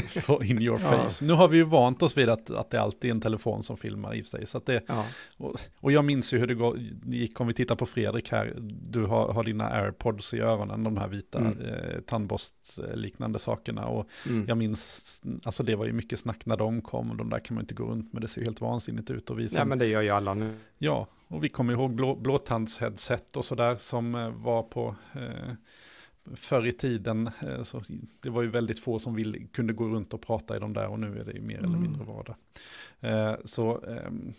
[0.23, 1.25] så in your face.
[1.25, 3.77] Nu har vi ju vant oss vid att, att det alltid är en telefon som
[3.77, 4.45] filmar i sig.
[4.47, 4.83] Så det,
[5.37, 8.53] och, och jag minns ju hur det går, gick, om vi tittar på Fredrik här,
[8.81, 11.59] du har, har dina airpods i öronen, de här vita Mm.
[11.59, 11.99] eh,
[12.75, 13.85] tandborstliknande sakerna.
[13.85, 14.45] Och Mm.
[14.47, 17.63] jag minns, alltså det var ju mycket snack när de kom, de där kan man
[17.63, 19.29] inte gå runt med, det ser ju helt vansinnigt ut.
[19.29, 20.57] Och vi som, ja, men det gör ju alla nu.
[20.77, 25.53] Ja, och vi kommer ihåg blå, blåtandsheadset och sådär som eh, var på eh,
[26.35, 27.29] förr i tiden.
[27.47, 27.81] Eh, så
[28.21, 30.87] det var ju väldigt få som vill, kunde gå runt och prata i de där
[30.87, 31.81] och nu är det ju mer eller Mm.
[31.81, 32.35] mindre vardag.
[32.99, 34.33] Eh, så ehm, eh,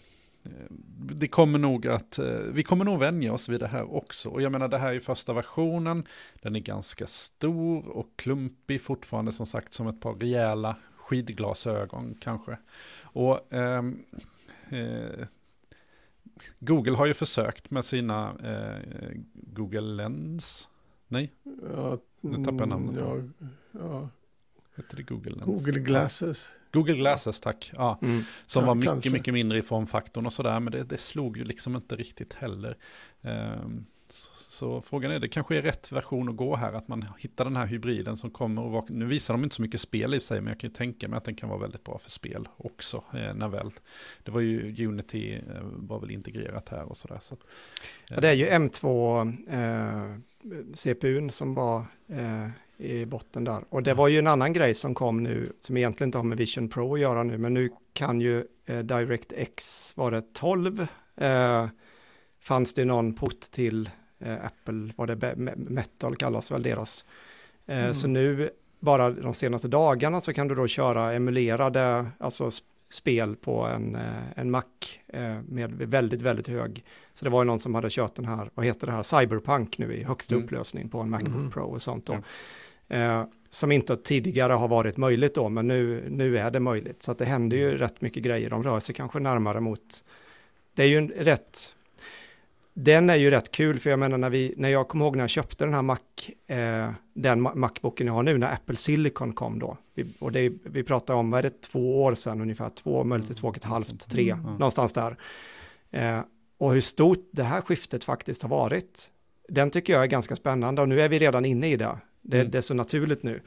[0.97, 4.29] det kommer nog att, eh, vi kommer nog vänja oss vid det här också.
[4.29, 6.07] Och jag menar det här är första versionen,
[6.43, 12.59] den är ganska stor och klumpig fortfarande som sagt som ett par rejäla skidglasögon kanske.
[13.03, 14.05] Och ehm,
[14.71, 15.27] eh,
[16.59, 20.69] Google har ju försökt med sina eh, Google Lens.
[21.09, 21.33] Nej,
[21.75, 23.31] Ja, Nu tappar jag namnet mm,
[23.73, 24.09] Ja, ja.
[24.77, 25.45] heter det Google Lens?
[25.45, 26.47] Google Glasses.
[26.75, 27.73] Google Glasses, tack.
[27.77, 28.23] Ja, Mm.
[28.47, 29.11] som Ja, var mycket, kanske.
[29.11, 30.61] mycket mindre i formfaktorn och sådär.
[30.61, 32.77] Men det, det slog ju liksom inte riktigt heller.
[33.23, 36.73] Ehm, så, så frågan är, det kanske är rätt version att gå här.
[36.73, 39.63] Att man hittar den här hybriden som kommer och vara, nu visar de inte så
[39.63, 40.41] mycket spel i sig.
[40.41, 43.05] Men jag kan ju tänka mig att den kan vara väldigt bra för spel också.
[43.15, 43.71] Eh, när väl,
[44.23, 47.19] det var ju Unity eh, var väl integrerat här och sådär.
[47.23, 47.37] Så,
[48.09, 50.19] Ja, det är ju M2 eh,
[50.75, 51.87] CPUn som var
[52.79, 53.65] i botten där.
[53.69, 56.39] Och det var ju en annan grej som kom nu, som egentligen inte har med
[56.39, 61.67] Vision Pro att göra nu, men nu kan ju eh, DirectX, var det 12, eh,
[62.41, 67.05] fanns det någon port till eh, Apple, var det Metal kallas väl deras.
[67.67, 67.95] Eh, Mm.
[67.95, 73.37] Så nu, bara de senaste dagarna så kan du då köra emulerade, alltså sp- spel
[73.37, 74.03] på en, eh,
[74.37, 74.63] en Mac
[75.09, 76.85] eh, med väldigt, väldigt hög
[77.15, 79.79] så det var ju någon som hade kört den här, vad heter det här, Cyberpunk
[79.79, 80.45] nu i högsta Mm.
[80.45, 81.51] upplösning på en Macbook Mhm.
[81.51, 82.19] Pro och sånt då.
[82.89, 87.03] Eh, som inte tidigare har varit möjligt då, men nu, nu är det möjligt.
[87.03, 90.05] Så att det händer ju rätt mycket grejer, de rör sig kanske närmare mot,
[90.75, 91.75] det är ju en rätt,
[92.75, 95.23] den är ju rätt kul, för jag menar när, vi, när jag kommer ihåg när
[95.23, 95.99] jag köpte den här Mac,
[96.47, 100.53] eh, den Ma- Macbooken jag har nu, när Apple Silicon kom då, vi, och det,
[100.65, 103.65] vi pratar om, vad är det, två år sedan ungefär, två, möjligtvis två och ett
[103.65, 104.45] halvt, tre, Mm.
[104.45, 105.17] någonstans där.
[105.91, 106.21] Eh,
[106.59, 109.11] och hur stort det här skiftet faktiskt har varit,
[109.49, 111.99] den tycker jag är ganska spännande och nu är vi redan inne i det.
[112.25, 112.51] Det, Mm.
[112.51, 113.41] det är så naturligt nu.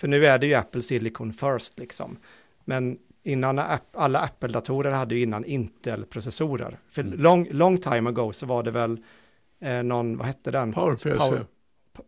[0.00, 2.16] För nu är det ju Apple Silicon first liksom.
[2.64, 3.60] Men innan
[3.92, 6.78] alla Apple-datorer hade ju innan Intel-processorer.
[6.90, 7.18] För Mm.
[7.20, 8.98] long, long time ago så var det väl
[9.60, 10.72] eh, någon, vad hette den?
[10.72, 11.16] PowerPC.
[11.16, 11.44] Power,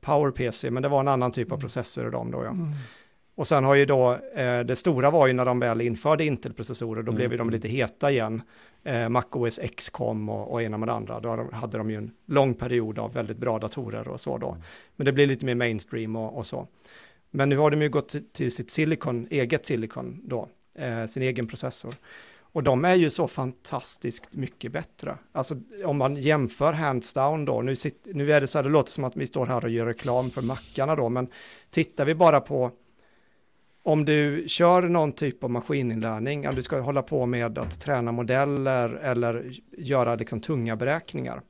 [0.01, 2.51] PowerPC, men det var en annan typ av processor i dem då ja.
[2.51, 2.68] Mm.
[3.35, 7.03] Och sen har ju då, eh, det stora var ju när de väl införde Intel-processorer,
[7.03, 7.14] då Mm.
[7.14, 8.42] blev ju de lite heta igen.
[8.85, 11.97] Eh, Mac OS X kom och, och ena med det andra, då hade de- ju
[11.97, 14.57] en lång period av väldigt bra datorer och så då.
[14.97, 16.66] Men det blir lite mer mainstream och, och så.
[17.31, 21.47] Men nu har de ju gått till, sitt silikon, eget silikon då, eh, sin egen
[21.47, 21.95] processor.
[22.55, 25.16] Och de är ju så fantastiskt mycket bättre.
[25.33, 28.68] Alltså om man jämför hands down då, nu, sitt, nu är det så här, det
[28.71, 31.29] låter som att vi står här och gör reklam för mackarna då, men
[31.71, 32.71] tittar vi bara på
[33.83, 38.12] om du kör någon typ av maskininlärning, om du ska hålla på med att träna
[38.12, 41.42] modeller eller göra liksom tunga beräkningar.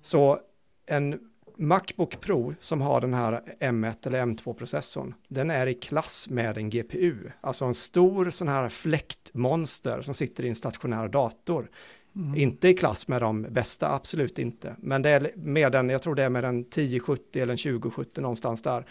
[0.00, 0.40] Så
[0.86, 1.18] en
[1.58, 6.70] Macbook Pro som har den här M1 eller M2-processorn, den är i klass med en
[6.70, 7.14] GPU.
[7.40, 11.70] Alltså en stor sån här fläktmonster som sitter i en stationär dator.
[12.16, 12.34] Mm.
[12.34, 14.76] Inte i klass med de bästa, absolut inte.
[14.78, 18.20] Men det är med en, jag tror det är med en 1070 eller en 2070
[18.20, 18.86] någonstans där.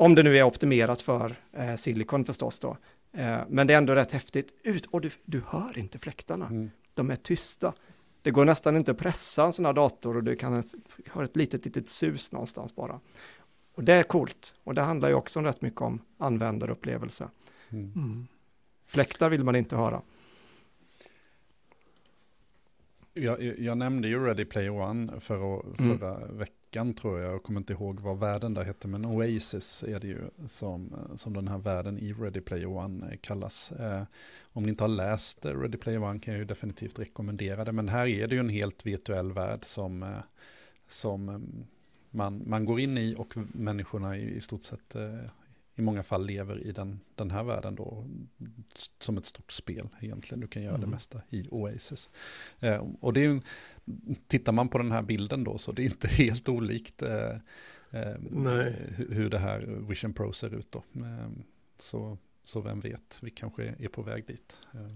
[0.00, 2.76] Om det nu är optimerat för eh, silikon förstås då.
[3.12, 6.46] Eh, men det är ändå rätt häftigt ut och du, du hör inte fläktarna.
[6.46, 6.70] Mm.
[6.94, 7.72] De är tysta.
[8.22, 10.64] Det går nästan inte att pressa en sån här dator och du kan
[11.06, 13.00] höra ett litet, litet sus någonstans bara.
[13.74, 14.54] Och det är coolt.
[14.64, 17.28] Och det handlar ju också rätt mycket om användarupplevelse.
[17.70, 17.92] Mm.
[17.96, 18.26] Mm.
[18.86, 20.02] Fläktar vill man inte höra.
[23.18, 25.98] Jag, jag- nämnde ju Ready Player One förra, Mm.
[25.98, 27.32] förra veckan tror jag.
[27.32, 28.88] Jag kommer inte ihåg vad världen där hette.
[28.88, 33.16] Men Oasis är det ju som, som den här världen i Ready Player One eh,
[33.20, 33.72] kallas.
[33.72, 34.02] Eh,
[34.52, 37.72] om ni inte har läst eh, Ready Player One kan jag ju definitivt rekommendera det.
[37.72, 40.08] Men här är det ju en helt virtuell värld som, eh,
[40.86, 41.38] som eh,
[42.10, 45.14] man, man går in i och människorna i, i stort sett eh,
[45.78, 48.04] i många fall lever i den, den här världen då
[49.00, 50.40] som ett stort spel egentligen.
[50.40, 50.80] Du kan göra mm.
[50.80, 52.10] det mesta i Oasis.
[52.60, 53.40] Eh, och det är,
[54.26, 57.30] tittar man på den här bilden då så det är inte helt olikt eh,
[57.90, 58.16] eh,
[58.96, 60.78] hur det här Vision Pro ser ut då.
[60.94, 61.30] Eh,
[61.78, 64.60] så, så vem vet, vi kanske är på väg dit.
[64.74, 64.88] Eh,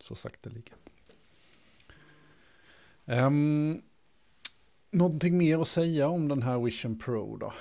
[0.00, 0.74] så sakteliga.
[3.04, 3.82] Um,
[4.90, 7.52] någonting mer att säga om den här Vision Pro då?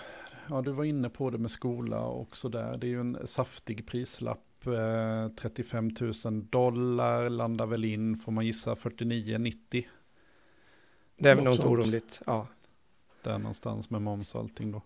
[0.49, 2.77] Ja, du var inne på det med skola och sådär.
[2.77, 4.67] Det är ju en saftig prislapp.
[4.67, 6.13] Eh, 35 000
[6.49, 9.85] dollar landar väl in, får man gissa, 49,90.
[11.17, 12.47] Det är väl inte orimligt, ja.
[13.23, 14.81] Där någonstans med moms och allting då.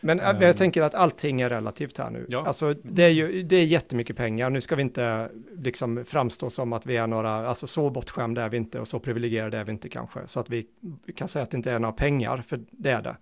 [0.00, 2.26] Men um, jag tänker att allting är relativt här nu.
[2.28, 2.46] Ja.
[2.46, 4.50] Alltså det är ju, det är jättemycket pengar.
[4.50, 8.48] Nu ska vi inte liksom framstå som att vi är några, alltså så bortskämda är
[8.48, 10.20] vi inte och så privilegierade är vi inte kanske.
[10.26, 10.66] Så att vi,
[11.04, 13.16] vi kan säga att det inte är några pengar, för det är det.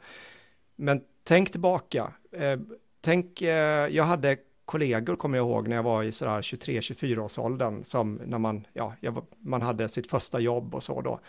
[0.76, 2.12] Men tänk tillbaka.
[2.32, 2.58] Eh,
[3.00, 7.38] tänk, eh, jag hade kollegor, kommer jag ihåg, när jag var i sådär 23-24 års
[7.38, 11.20] åldern, som när man, ja, var, man hade sitt första jobb och så då,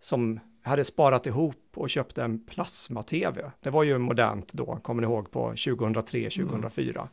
[0.00, 3.50] som hade sparat ihop och köpte en plasma-tv.
[3.60, 6.90] Det var ju modernt då, kommer ni ihåg, på 2003-2004.
[6.90, 7.08] Mm.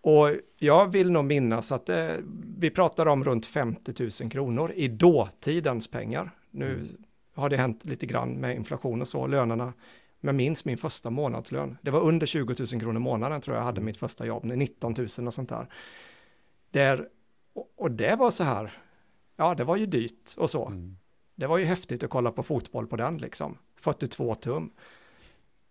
[0.00, 2.24] Och jag vill nog minnas att det, eh,
[2.58, 6.30] vi pratar om runt 50 000 kronor i dåtidens pengar.
[6.50, 6.86] Nu mm.
[7.34, 9.72] har det hänt lite grann med inflation och så, lönerna.
[10.20, 11.78] Men minns min första månadslön.
[11.82, 14.94] Det var under 20 000 kronor i månaden tror jag hade mitt första jobb, 19
[15.18, 15.66] 000 och sånt där.
[16.70, 17.08] Där,
[17.76, 18.82] och det var så här,
[19.36, 20.66] ja det var ju dyrt och så.
[20.66, 20.96] Mm
[21.38, 23.58] det var ju häftigt att kolla på fotboll på den liksom.
[23.80, 24.70] 42 tum.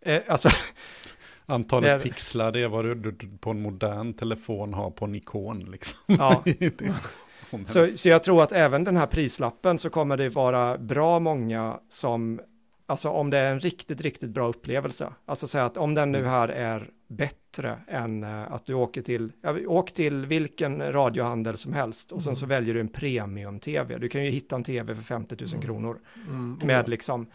[0.01, 0.49] Eh, alltså.
[1.45, 5.59] Antalet det, pixlar, det är vad du på en modern telefon har på en ikon
[5.59, 5.99] liksom.
[6.05, 6.43] Ja.
[7.65, 11.79] så, så jag tror att även den här prislappen så kommer det vara bra många
[11.89, 12.41] som,
[12.87, 16.17] alltså om det är en riktigt, riktigt bra upplevelse, alltså säga att om den nu
[16.17, 16.29] mm.
[16.29, 21.73] här är bättre än uh, att du åker till, ja, åk till vilken radiohandel som
[21.73, 22.35] helst och sen mm.
[22.35, 23.97] så väljer du en premium-tv.
[23.97, 25.61] Du kan ju hitta en tv för 50 000 mm.
[25.61, 26.59] kronor mm.
[26.63, 27.27] med liksom,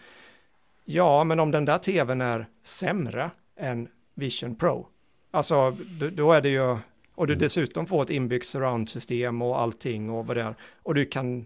[0.84, 4.86] ja, men om den där tvn är sämre än Vision Pro,
[5.30, 5.76] alltså
[6.12, 6.78] då, är det ju,
[7.14, 7.38] och du mm.
[7.38, 11.44] dessutom får ett inbyggt surround-system och allting och vad det är, och du kan,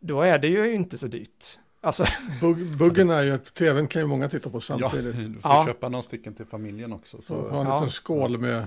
[0.00, 1.58] då är det ju inte så dyrt.
[1.84, 2.06] Alltså.
[2.40, 4.94] Bug, buggen är ju att tvn kan ju många titta på samtidigt.
[4.94, 5.66] Ja, du får ja.
[5.66, 7.16] köpa några stycken till familjen också.
[7.16, 7.22] Så.
[7.22, 8.66] Så ha en liten skål med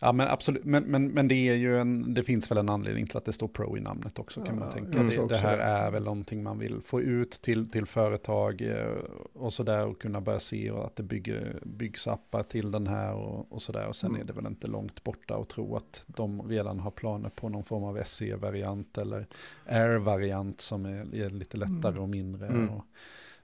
[0.00, 3.06] Ja men absolut, men, men, men det är ju en, det finns väl en anledning
[3.06, 5.02] till att det står Pro i namnet också kan ja, man tänka.
[5.02, 8.96] Det, det, här är väl någonting man vill få ut till, till företag eh,
[9.32, 13.14] och sådär och kunna börja se och att det bygger, byggs appar till den här
[13.14, 13.86] och, och sådär.
[13.86, 14.20] Och sen mm.
[14.20, 17.64] är det väl inte långt borta att tro att de redan har planer på någon
[17.64, 19.26] form av SE-variant eller
[19.66, 22.02] Air-variant som är, är lite lättare mm.
[22.02, 22.46] och mindre.
[22.46, 22.68] Mm.
[22.70, 22.84] Och,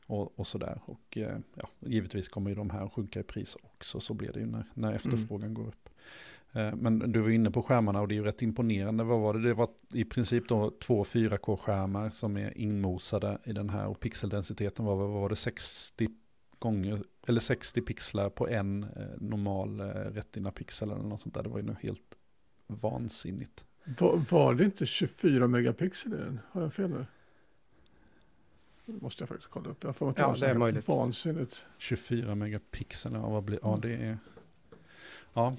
[0.07, 0.81] och, och sådär.
[0.85, 4.41] Och eh, ja, givetvis kommer ju de här sjunka i pris också, så blir det
[4.41, 4.97] ju när, när mm.
[4.97, 5.86] efterfrågan går upp.
[6.57, 9.05] Eh, men du var inne på skärmarna och det är ju rätt imponerande.
[9.05, 9.43] Vad var det?
[9.43, 14.85] Det var i princip då två 4K-skärmar som är inmosade i den här och pixeldensiteten
[14.85, 16.09] var, vad var det, 60
[16.59, 21.43] gånger, eller 60 pixlar på en eh, normal eh, retina-pixel eller något sånt där.
[21.43, 22.17] Det var ju nog helt
[22.67, 23.65] vansinnigt.
[23.99, 26.41] Var, var det inte 24 megapixel i den?
[26.51, 27.07] Har jag fel nu?
[28.87, 29.85] Det måste jag faktiskt kolla upp.
[29.85, 30.89] Jag får ja, det är möjligt.
[30.89, 31.65] Vansinnigt.
[31.79, 34.19] 24 megapixel, ja, vad blir, ja det är...
[35.33, 35.57] Ja,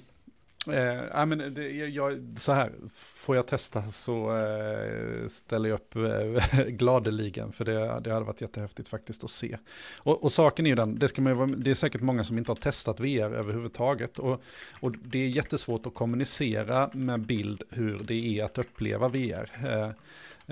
[0.66, 6.64] Eh, men det, jag, så här, får jag testa så eh, ställer jag upp eh,
[6.66, 9.58] gladeligen, för det, det hade varit jättehäftigt faktiskt att se.
[9.98, 12.50] Och, och saken är ju den, det, ska man, det är säkert många som inte
[12.50, 14.42] har testat VR överhuvudtaget, och,
[14.80, 19.50] och det är jättesvårt att kommunicera med bild hur det är att uppleva VR.
[19.64, 19.90] Eh,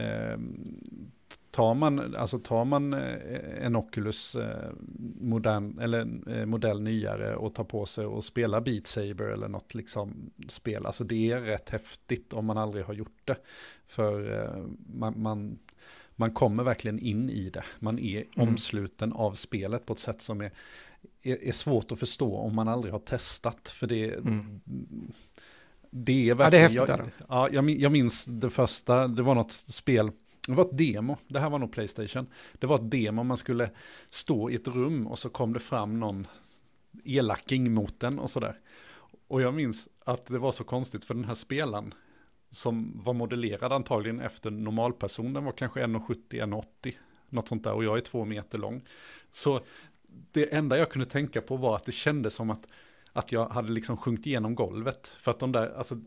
[0.05, 0.39] eh,
[1.57, 4.71] tar man, alltså tar man eh, en Oculus eh,
[5.21, 9.75] modern, eller eh, modell nyare och tar på sig och spelar Beat Saber eller något
[9.75, 13.37] liksom spel, alltså det är rätt häftigt om man aldrig har gjort det.
[13.87, 14.51] För
[14.95, 15.59] man, man,
[16.17, 18.49] man kommer verkligen in i det, man är mm.
[18.49, 20.51] omsluten av spelet på ett sätt som är,
[21.23, 23.69] är, är, svårt att förstå om man aldrig har testat.
[23.69, 24.61] För det, mm.
[25.91, 26.73] det är verkligen...
[26.73, 27.25] Ja, det är häftigt.
[27.29, 30.11] Jag, ja, jag minns det första, det var något spel,
[30.47, 32.27] det var ett demo, det här var nog Playstation.
[32.53, 33.71] Det var ett demo, man skulle
[34.11, 36.27] stå i ett rum och så kom det fram någon
[37.05, 38.59] elaking mot den och sådär.
[39.29, 41.95] Och jag minns att det var så konstigt för den här spelaren
[42.51, 46.95] som var modellerad antagligen efter normalperson, den var kanske 1,70-1,80,
[47.29, 48.85] något sånt där, och jag är två meter lång.
[49.33, 49.61] Så
[50.33, 52.67] det enda jag kunde tänka på var att det kändes som att
[53.17, 55.07] att jag hade liksom sjunkit igenom golvet.
[55.19, 56.01] För att de där, alltså,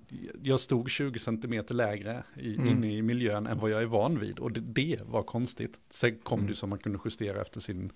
[0.44, 2.68] jag stod 20 cm lägre i, mm.
[2.68, 4.40] inne i miljön än vad jag är van vid.
[4.40, 5.80] Och det, det var konstigt.
[5.90, 6.52] Sen kom mm.
[6.52, 7.92] det som man kunde justera efter sin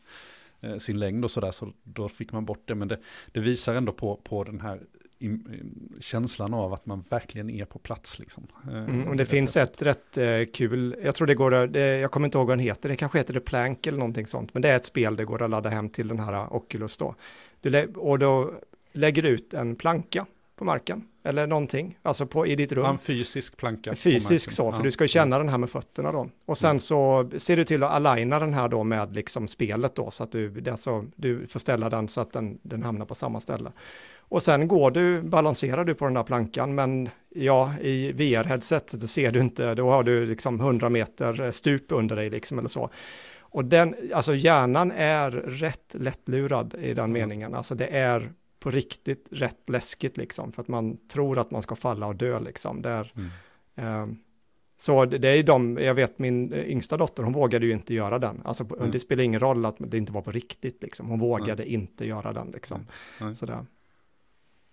[0.61, 2.75] eh, sin längd och sådär, så då fick man bort det.
[2.75, 2.99] Men det,
[3.31, 4.79] det visar ändå på, på den här
[5.99, 8.19] känslan av att man verkligen är på plats.
[8.19, 8.47] Liksom.
[8.67, 12.11] Eh, mm, och det finns ett rätt eh, kul, jag tror det går, det, jag
[12.11, 14.61] kommer inte ihåg vad den heter, det kanske heter The Plank eller någonting sånt, men
[14.61, 17.15] det är ett spel det går att ladda hem till den här Oculus då.
[17.61, 18.53] Du, och då
[18.93, 20.25] lägger ut en planka
[20.55, 22.85] på marken eller någonting, alltså på, i ditt rum.
[22.85, 23.95] En fysisk planka.
[23.95, 24.83] Fysisk så, för ja.
[24.83, 26.29] du ska ju känna den här med fötterna då.
[26.45, 26.79] Och sen mm.
[26.79, 30.31] så ser du till att aligna den här då med liksom spelet då, så att
[30.31, 33.71] du, alltså, du får ställa den så att den, den hamnar på samma ställe.
[34.17, 39.07] Och sen går du, balanserar du på den där plankan, men ja, i VR-headset då
[39.07, 42.89] ser du inte, då har du liksom 100 meter stup under dig liksom eller så.
[43.39, 47.11] Och den, alltså hjärnan är rätt lättlurad i den mm.
[47.11, 48.31] meningen, alltså det är
[48.63, 52.39] på riktigt rätt läskigt liksom, för att man tror att man ska falla och dö
[52.39, 52.81] liksom.
[52.81, 53.29] Det är, mm.
[53.75, 54.15] eh,
[54.77, 58.19] så det, det är de, jag vet min yngsta dotter, hon vågade ju inte göra
[58.19, 58.41] den.
[58.45, 58.91] Alltså mm.
[58.91, 61.07] det spelar ingen roll att det inte var på riktigt liksom.
[61.07, 61.73] Hon vågade mm.
[61.73, 62.85] inte göra den liksom.
[63.35, 63.65] Sådär.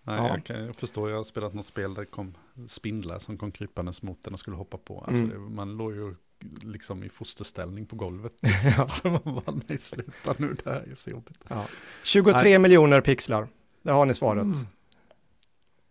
[0.02, 0.28] Nej, ja.
[0.28, 2.34] jag, kan, jag förstår, jag har spelat något spel där det kom
[2.68, 5.00] spindlar som kom krypandes mot den och skulle hoppa på.
[5.00, 5.54] Alltså, mm.
[5.54, 6.14] Man låg ju
[6.62, 8.32] liksom i fosterställning på golvet.
[8.76, 8.88] ja.
[9.24, 11.38] man bara, nej sluta nu, det här är så jobbigt.
[11.48, 11.66] Ja.
[12.04, 12.58] 23 nej.
[12.58, 13.48] miljoner pixlar,
[13.82, 14.42] det har ni svaret.
[14.42, 14.56] Mm.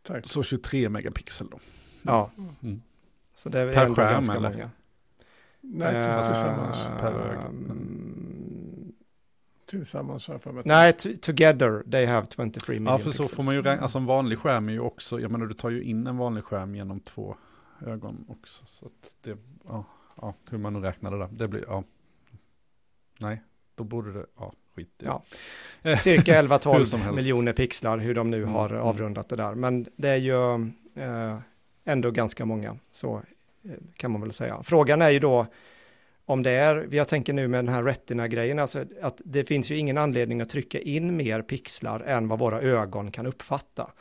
[0.02, 0.28] Tack.
[0.28, 1.60] Så 23 megapixel då.
[2.02, 2.32] Ja.
[2.62, 2.82] Mm.
[3.34, 4.50] Så det är per skärm ganska eller?
[4.50, 4.70] många.
[5.62, 7.52] Nej, tillsammans uh, per öga.
[9.70, 10.64] Tillsammans har jag för mig.
[10.66, 14.06] Nej, together they have 23 million Ja, för så får man ju räkna, alltså en
[14.06, 17.00] vanlig skärm är ju också, jag menar du tar ju in en vanlig skärm genom
[17.00, 17.36] två
[17.86, 18.66] ögon också.
[18.66, 19.86] Så att det, ja,
[20.22, 21.84] ja hur man nu räknar det där, det blir, ja.
[23.20, 23.44] Nej,
[23.76, 25.24] då borde det, ja, skit Ja,
[26.00, 28.82] cirka 11-12 miljoner pixlar, hur de nu har mm.
[28.82, 29.56] avrundat det där.
[29.56, 30.54] Men det är ju
[30.96, 31.38] eh,
[31.86, 33.22] ändå ganska många, så
[33.64, 34.64] eh, kan man väl säga.
[34.64, 35.48] Frågan är ju då,
[36.26, 39.78] om det är, jag tänker nu med den här retina-grejen, alltså att det finns ju
[39.78, 43.92] ingen anledning att trycka in mer pixlar än vad våra ögon kan uppfatta.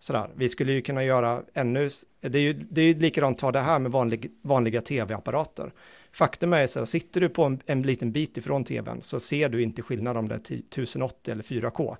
[0.00, 1.88] Sådär, vi skulle ju kunna göra ännu,
[2.20, 5.72] det är ju, det är ju likadant, ta det här med vanlig, vanliga tv-apparater.
[6.12, 9.48] Faktum är så att sitter du på en, en liten bit ifrån tvn så ser
[9.48, 11.96] du inte skillnad om det är 1080 eller 4K.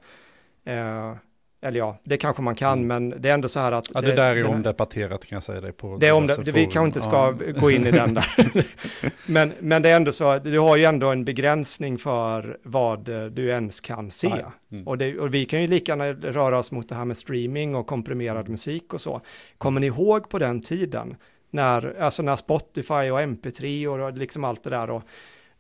[0.65, 1.17] Eh,
[1.61, 2.87] eller ja, det kanske man kan, mm.
[3.11, 3.91] men det är ändå så här att...
[3.95, 5.97] Ja, det, det där är omdebatterat kan jag säga dig på.
[5.97, 7.53] Det är vi kanske inte ska ja.
[7.61, 8.27] gå in i den där.
[9.33, 13.05] men, men det är ändå så att du har ju ändå en begränsning för vad
[13.33, 14.45] du ens kan se.
[14.73, 14.87] Mm.
[14.89, 17.75] Och, det, och, vi kan ju lika gärna röra oss mot det här med streaming
[17.75, 19.21] och komprimerad musik och så.
[19.59, 21.17] Kommer ni ihåg på den tiden,
[21.51, 25.03] när, alltså när Spotify och MP3 och liksom allt det där och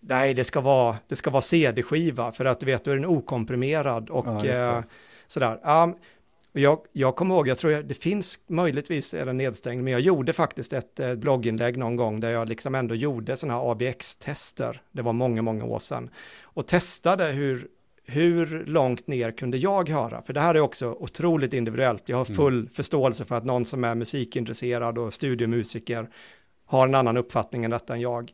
[0.00, 3.04] nej, det ska vara, det ska vara CD-skiva för att du vet, då är den
[3.04, 4.82] okomprimerad och ja,
[5.26, 5.82] Sådär.
[5.82, 5.94] Um,
[6.52, 10.00] jag, jag kommer ihåg, jag tror jag, det finns möjligtvis är den nedstängd, men jag
[10.00, 14.82] gjorde faktiskt ett eh, blogginlägg någon gång där jag liksom ändå gjorde sådana här ABX-tester.
[14.92, 16.10] Det var många, många år sedan.
[16.42, 17.68] Och testade hur,
[18.10, 20.22] hur långt ner kunde jag höra?
[20.22, 22.08] För det här är också otroligt individuellt.
[22.08, 22.36] Jag har mm.
[22.36, 22.70] full mm.
[22.70, 26.08] förståelse för att någon som är musikintresserad och studiomusiker
[26.64, 28.32] har en annan uppfattning än detta än jag.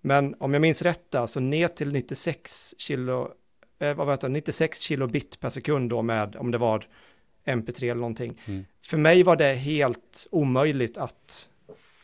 [0.00, 3.28] Men om jag minns rätt, alltså ner till 96 kilo
[3.78, 6.86] eh, vad vet jag, 96 kilobit per sekund då med, om det var
[7.44, 8.40] MP3 eller någonting.
[8.44, 8.64] Mm.
[8.82, 11.48] För mig var det helt omöjligt att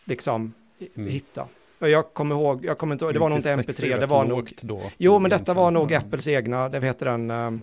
[0.04, 0.54] liksom
[0.96, 1.10] mm.
[1.10, 1.48] hitta.
[1.78, 4.52] Jag kommer ihåg, jag kommer inte ihåg, det var nog inte MP3, det var nog...
[4.60, 7.58] Då, jo, men detta var nog Apples egna, det heter den uh, eh,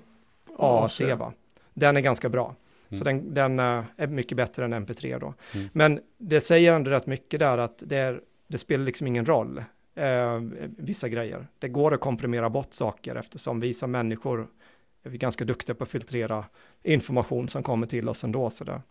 [0.58, 1.34] AC va?
[1.74, 2.56] Den är ganska bra.
[2.90, 2.98] Mm.
[3.00, 5.34] Så den, den uh, är mycket bättre än MP3 då.
[5.52, 5.70] Mm.
[5.74, 9.64] Men det säger ändå rätt mycket där att det, är, det spelar liksom ingen roll
[9.96, 10.40] eh,
[10.78, 11.48] vissa grejer.
[11.60, 14.48] Det går att komprimera bort saker eftersom vi som människor
[15.04, 16.46] är vi ganska duktiga på att filtrera
[16.84, 18.50] information som kommer till oss ändå.
[18.50, 18.82] Så det,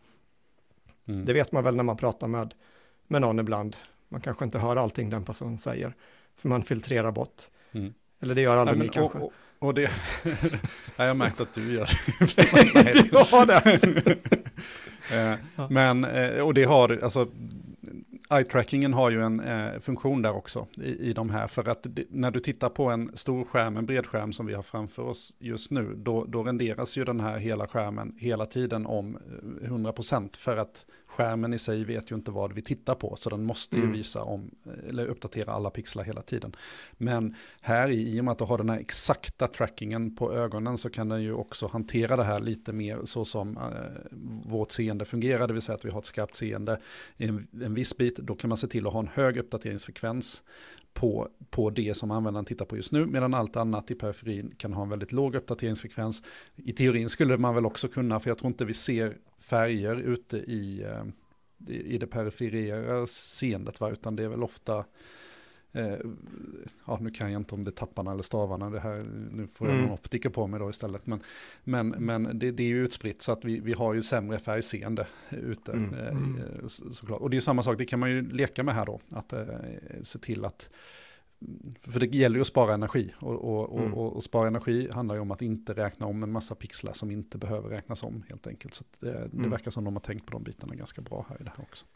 [1.09, 1.25] mm.
[1.25, 2.55] det vet man väl när man pratar med,
[3.07, 3.77] med någon ibland.
[4.13, 5.95] Man kanske inte hör allting den personen säger,
[6.37, 7.43] för man filtrerar bort.
[7.73, 7.95] Mm.
[8.21, 9.19] Eller det gör aldrig Nej, ni kanske.
[9.19, 9.83] Och, och det,
[10.97, 11.89] jag har märkt att du gör
[12.37, 12.93] det.
[13.11, 14.19] du har det.
[15.13, 17.29] Eh, men, eh, och det har, alltså,
[18.31, 21.47] eye-trackingen har ju en eh, funktion där också i, i de här.
[21.47, 24.55] För att det, när du tittar på en stor skärm, en bred skärm som vi
[24.55, 28.87] har framför oss just nu, då, då renderas ju den här hela skärmen hela tiden
[28.87, 29.19] om
[29.63, 33.31] 100% eh, för att skärmen i sig vet ju inte vad vi tittar på, så
[33.31, 33.95] den måste ju mm.
[33.95, 34.51] visa om,
[34.89, 36.57] eller uppdatera alla pixlar hela tiden.
[36.93, 40.79] Men här i, i och med att du har den här exakta trackingen på ögonen
[40.79, 43.63] så kan den ju också hantera det här lite mer så som eh,
[44.45, 46.81] vårt seende fungerar, det vill säga att vi har ett skarpt seende
[47.17, 50.43] en, en viss bit, då kan man se till att ha en hög uppdateringsfrekvens
[50.93, 54.73] på, på det som användaren tittar på just nu, medan allt annat i periferin kan
[54.73, 56.23] ha en väldigt låg uppdateringsfrekvens.
[56.57, 60.37] I teorin skulle man väl också kunna, för jag tror inte vi ser färger ute
[60.37, 61.05] i, eh,
[61.75, 63.91] i det perifera seendet, va?
[63.91, 64.85] utan det är väl ofta
[65.73, 65.97] eh,
[66.87, 69.67] ja nu kan jag inte om det är tapparna eller stavarna, det här, nu får
[69.67, 69.87] jag Mm.
[69.87, 71.07] någon optiker på mig då istället.
[71.07, 71.23] Men,
[71.65, 75.07] men, men det, det är ju utspritt så att vi, vi har ju sämre färgseende
[75.31, 75.73] ute.
[75.73, 75.95] Mm.
[75.95, 76.69] Eh, Mm.
[76.69, 77.21] så, såklart.
[77.21, 79.33] Och det är ju samma sak, det kan man ju leka med här då, att
[79.33, 79.47] eh,
[80.03, 80.71] se till att
[81.81, 83.35] för det gäller ju att spara energi och,
[83.71, 83.95] och, Mm.
[83.95, 87.11] och, och spara energi handlar ju om att inte räkna om en massa pixlar som
[87.11, 88.75] inte behöver räknas om helt enkelt.
[88.75, 89.51] Så det, det Mm.
[89.51, 91.87] verkar som de har tänkt på de bitarna ganska bra här i det här också.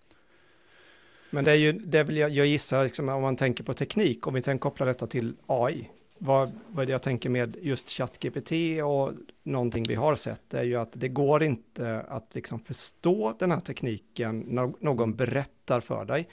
[1.31, 4.27] Men det är ju, det vill jag, jag gissar, liksom, om man tänker på teknik,
[4.27, 7.89] om vi tänker koppla detta till AI, vad, vad är det jag tänker med just
[7.91, 8.53] ChatGPT
[8.85, 13.51] och någonting vi har sett, är ju att det går inte att liksom förstå den
[13.51, 16.29] här tekniken när någon berättar för dig.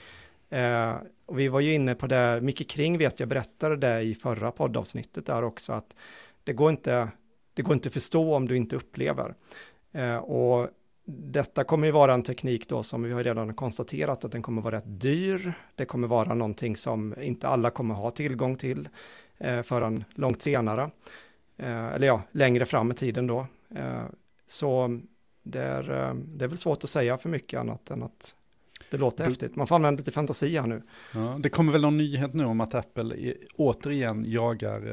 [0.53, 0.95] Eh,
[1.25, 4.51] och vi var ju inne på det, Micke Kring vet jag berättade det i förra
[4.51, 5.95] poddavsnittet där också, att
[6.43, 7.07] det går inte,
[7.53, 9.35] det går inte att förstå om du inte upplever.
[9.91, 10.69] Eh, och
[11.05, 14.61] detta kommer ju vara en teknik då som vi har redan konstaterat att den kommer
[14.61, 15.53] vara rätt dyr.
[15.75, 18.89] Det kommer vara någonting som inte alla kommer ha tillgång till
[19.37, 20.89] eh, förrän långt senare.
[21.57, 23.47] Eh, eller ja, längre fram i tiden då.
[23.75, 24.03] Eh,
[24.47, 24.99] så
[25.43, 28.35] det är, eh, det är väl svårt att säga för mycket annat än att
[28.93, 29.55] det låter Du- häftigt.
[29.55, 30.81] Man får använda lite fantasi här nu.
[31.13, 34.87] Ja, det kommer väl någon nyhet nu om att Apple i- återigen jagar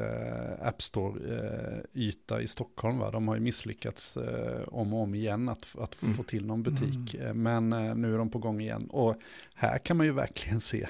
[0.59, 2.97] eh, App Store-yta i Stockholm.
[2.97, 3.11] Va?
[3.11, 6.15] De har ju misslyckats eh, om och om igen att, att Mm.
[6.15, 7.13] få till någon butik.
[7.13, 8.87] Eh, Men eh, nu är de på gång igen.
[8.89, 9.15] Och
[9.53, 10.87] här kan man ju verkligen se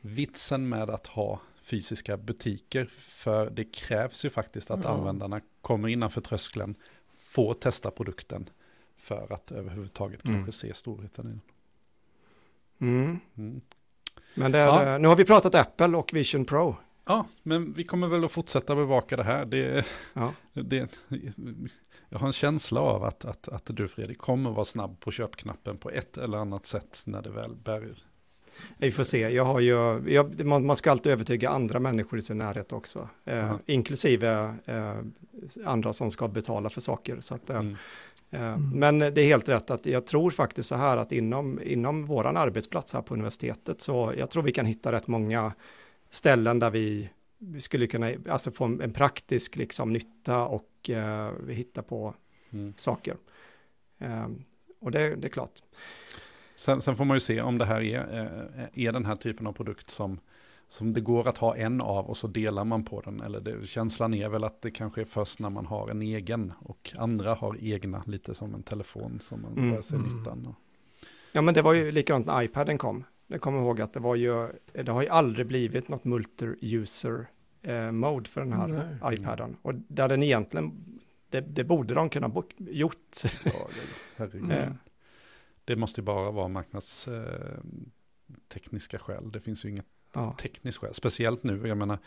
[0.00, 2.84] vitsen med att ha fysiska butiker.
[2.96, 4.90] För det krävs ju faktiskt att Ja.
[4.90, 6.74] användarna kommer innanför tröskeln,
[7.16, 8.48] får testa produkten
[8.96, 10.36] för att överhuvudtaget Mm.
[10.36, 11.40] kanske se storheten i den.
[12.82, 13.18] Mm.
[13.38, 13.60] Mm.
[14.34, 14.94] Men är, Ja.
[14.94, 16.76] eh, nu har vi pratat Apple och Vision Pro.
[17.04, 19.44] Ja, men vi kommer väl att fortsätta bevaka det här.
[19.44, 20.32] Det, Ja.
[20.52, 20.88] det,
[22.08, 25.76] jag har en känsla av att, att, att du Fredrik kommer vara snabb på köpknappen
[25.78, 27.94] på ett eller annat sätt när det väl bär.
[28.78, 32.22] Vi får se, jag har ju, jag, man, man ska alltid övertyga andra människor i
[32.22, 34.94] sin närhet också, eh, inklusive eh,
[35.66, 37.20] andra som ska betala för saker.
[37.20, 37.76] Så att, eh, Mm.
[38.32, 42.06] Eh, Men det är helt rätt att jag tror faktiskt så här att inom, inom
[42.06, 45.52] våran arbetsplats här på universitetet så jag tror vi kan hitta rätt många
[46.10, 51.30] ställen där vi, vi skulle kunna alltså få en, en praktisk liksom, nytta och eh,
[51.46, 52.14] vi hittar på
[52.54, 52.72] Mm.
[52.76, 53.16] saker.
[53.98, 54.26] Eh,
[54.80, 55.50] och det, det är klart.
[56.56, 59.46] Sen, sen får man ju se om det här är, eh, är den här typen
[59.46, 60.20] av produkt som,
[60.72, 63.20] som det går att ha en av och så delar man på den.
[63.20, 66.52] Eller det, känslan är väl att det kanske är först när man har en egen
[66.60, 69.68] och andra har egna, lite som en telefon som man Mm.
[69.68, 70.08] börjar se Mm.
[70.18, 70.46] nyttan.
[70.46, 70.54] Och,
[71.32, 73.04] Ja, men det var ju likadant när iPaden kom.
[73.26, 77.26] Jag kommer ihåg att det var ju, det har ju aldrig blivit något multi-user
[77.62, 78.68] eh, mode för den här
[79.02, 79.14] Nej.
[79.14, 79.56] iPaden.
[79.62, 80.72] Och där den egentligen,
[81.30, 83.16] det, det borde de kunna bok, gjort.
[84.16, 84.24] ja.
[84.50, 84.72] Eh,
[85.64, 87.58] Det måste ju bara vara marknads eh,
[88.48, 89.32] tekniska skäl.
[89.32, 90.32] Det finns ju inget ja.
[90.32, 90.94] tekniskt skäl.
[90.94, 91.98] Speciellt nu, jag menar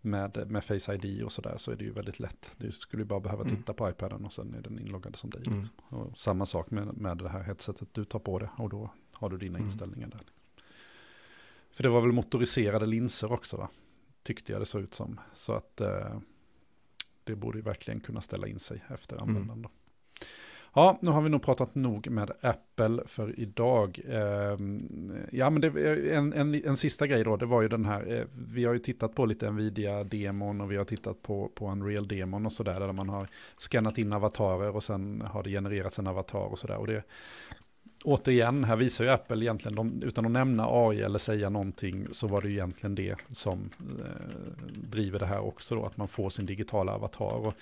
[0.00, 2.50] med, med Face ID och sådär så är det ju väldigt lätt.
[2.56, 3.56] Du skulle ju bara behöva Mm.
[3.56, 5.42] titta på iPaden och sen är den inloggad som dig.
[5.46, 5.60] Mm.
[5.60, 6.14] liksom.
[6.16, 9.36] Samma sak med, med det här headsetet du tar på det och då har du
[9.36, 9.66] dina Mm.
[9.66, 10.20] inställningar där.
[11.70, 13.68] För det var väl motoriserade linser också va?
[14.22, 15.20] Tyckte jag det såg ut som.
[15.34, 16.18] Så att eh,
[17.24, 19.66] det borde ju verkligen kunna ställa in sig efter Mm.
[20.78, 24.00] Ja, nu har vi nog pratat nog med Apple för idag.
[24.08, 25.68] Ehm, ja, men det,
[26.14, 28.78] en, en, en sista grej då, det var ju den här, eh, vi har ju
[28.78, 33.08] tittat på lite Nvidia-demon och vi har tittat på, på Unreal-demon och sådär, där man
[33.08, 36.76] har skannat in avatarer och sen har det genererats en avatar och sådär.
[36.76, 37.02] Och det,
[38.06, 42.26] återigen, här visar ju Apple egentligen, de, utan att nämna AI eller säga någonting, så
[42.26, 46.30] var det ju egentligen det som eh, driver det här också då, att man får
[46.30, 47.46] sin digitala avatar.
[47.46, 47.54] Och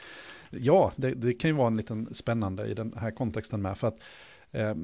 [0.51, 3.88] ja, det, det kan ju vara en liten spännande i den här kontexten med, för
[3.88, 4.03] att
[4.51, 4.74] eh,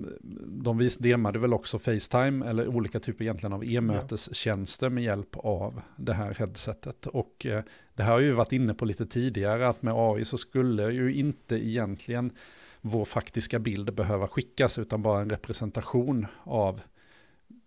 [0.47, 5.83] de vis demade väl också Facetime eller olika typer egentligen av e-mötestjänster med hjälp av
[5.97, 7.07] det här headsetet.
[7.07, 7.63] Och eh,
[7.95, 11.15] det här har ju varit inne på lite tidigare att med AI så skulle ju
[11.15, 12.33] inte egentligen
[12.81, 16.81] vår faktiska bild behöva skickas utan bara en representation av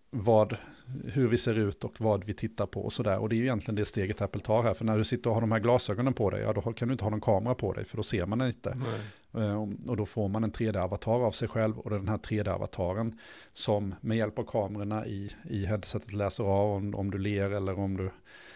[0.09, 0.57] vad,
[1.03, 3.18] hur vi ser ut och vad vi tittar på och sådär.
[3.18, 4.74] Och det är ju egentligen det steget Apple tar här.
[4.74, 6.91] För när du sitter och har de här glasögonen på dig, ja då kan du
[6.91, 8.78] inte ha någon kamera på dig för då ser man inte.
[9.34, 13.18] Eh, Och då får man en 3D-avatar av sig själv och den här 3D-avataren
[13.53, 17.80] som med hjälp av kamerorna i, i headsetet läser av om, om du ler eller
[17.80, 18.11] om du,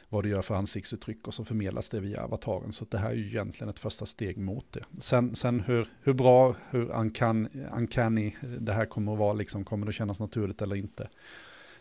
[0.09, 2.73] vad du gör för ansiktsuttryck och så förmedlas det via avataren.
[2.73, 4.83] Så det här är ju egentligen ett första steg mot det.
[4.99, 9.85] Sen, sen hur, hur bra, hur uncanny, uncanny det här kommer att vara, liksom, kommer
[9.85, 11.09] det att kännas naturligt eller inte?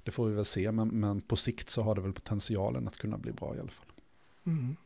[0.02, 2.96] Det får vi väl se, men, men på sikt så har det väl potentialen att
[2.96, 3.92] kunna bli bra i alla fall.
[4.46, 4.76] Mm.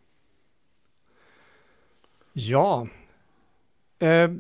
[2.33, 2.89] Ja,
[3.99, 4.31] eh,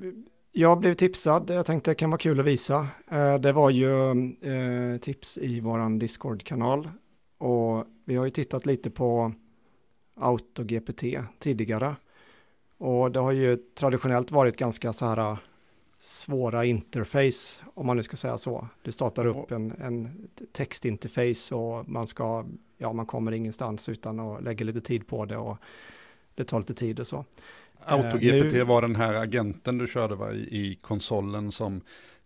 [0.53, 2.89] jag blev tipsad, jag tänkte det kan vara kul att visa.
[3.11, 6.89] Eh, det var ju eh, tips i vår Discord-kanal
[7.41, 9.33] och vi har ju tittat lite på
[10.15, 11.05] AutoGPT
[11.39, 11.97] tidigare.
[12.79, 15.39] Och det har ju traditionellt varit ganska så här
[15.99, 18.69] svåra interface, om man nu ska säga så.
[18.83, 22.47] Du startar upp en, en textinterface och man ska,
[22.79, 25.59] ja man kommer ingenstans utan att lägga lite tid på det och
[26.35, 27.25] det tar lite tid och så.
[27.81, 28.65] AutoGPT nu...
[28.65, 31.81] var den här agenten du körde va, i, i konsolen som,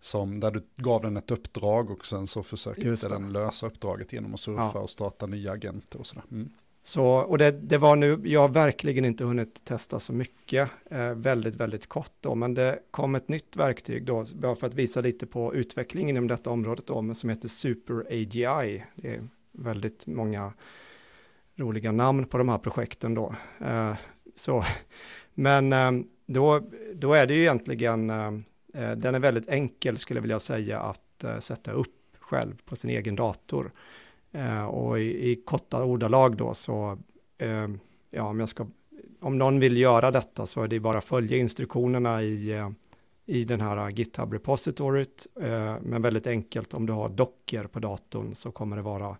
[0.05, 4.35] som där du gav den ett uppdrag och sen så försökte den lösa uppdraget genom
[4.35, 4.81] att surfa ja.
[4.81, 6.25] och starta nya agenter och sådär.
[6.31, 6.51] Mm.
[6.83, 11.15] Så, och det, det, var nu, jag har verkligen inte hunnit testa så mycket, eh,
[11.15, 15.01] väldigt, väldigt kort då, men det kom ett nytt verktyg då, bara för att visa
[15.01, 18.85] lite på utvecklingen inom detta området då, men som heter Super AGI.
[18.95, 20.53] Det är väldigt många
[21.57, 23.35] roliga namn på de här projekten då.
[23.61, 23.95] Eh,
[24.37, 24.65] så,
[25.35, 25.91] men eh,
[26.27, 26.61] då,
[26.95, 28.31] då är det ju egentligen, eh,
[28.75, 32.77] Eh, den är väldigt enkel skulle jag vilja säga att eh, sätta upp själv på
[32.77, 33.73] sin egen dator.
[34.33, 36.99] Eh, och i, i, korta ordalag då så,
[38.11, 38.67] ja om jag ska,
[39.21, 42.71] om någon vill göra detta så är det bara att följa instruktionerna i,
[43.27, 45.27] i den här GitHub repositoryt.
[45.81, 49.17] Men väldigt enkelt, om du har docker på datorn så kommer det vara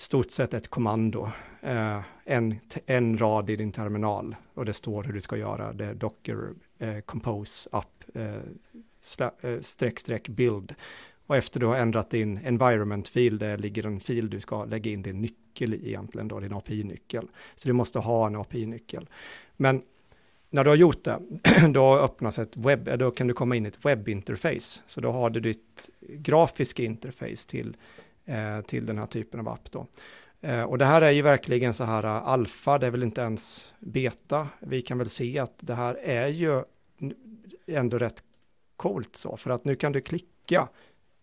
[0.00, 5.12] stort sett ett kommando, eh, en, en rad i din terminal och det står hur
[5.12, 6.48] du ska göra, det är docker
[6.78, 10.74] eh, compose up Eh, eh, streck streck build
[11.28, 15.02] och efter du har ändrat din environment-fil, där ligger en fil du ska lägga in
[15.02, 17.28] din nyckel i egentligen, då din API-nyckel.
[17.54, 19.08] Så du måste ha en API-nyckel.
[19.56, 19.82] Men
[20.50, 21.18] när du har gjort det,
[21.68, 24.82] då öppnas ett webb, eh, då kan du komma in i ett webbinterface.
[24.86, 27.76] Så då har du ditt grafiska interface till,
[28.24, 29.86] eh, till den här typen av app då.
[30.40, 33.20] Eh, och det här är ju verkligen så här uh, alfa, det är väl inte
[33.20, 34.48] ens beta.
[34.60, 36.62] Vi kan väl se att det här är ju
[37.76, 38.22] ändå rätt
[38.76, 40.68] coolt så, för att nu kan du klicka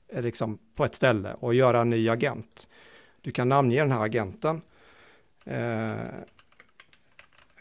[0.08, 2.70] eh, liksom på ett ställe och göra en ny agent.
[3.22, 4.62] Du kan namnge den här agenten.
[5.46, 6.06] Eh,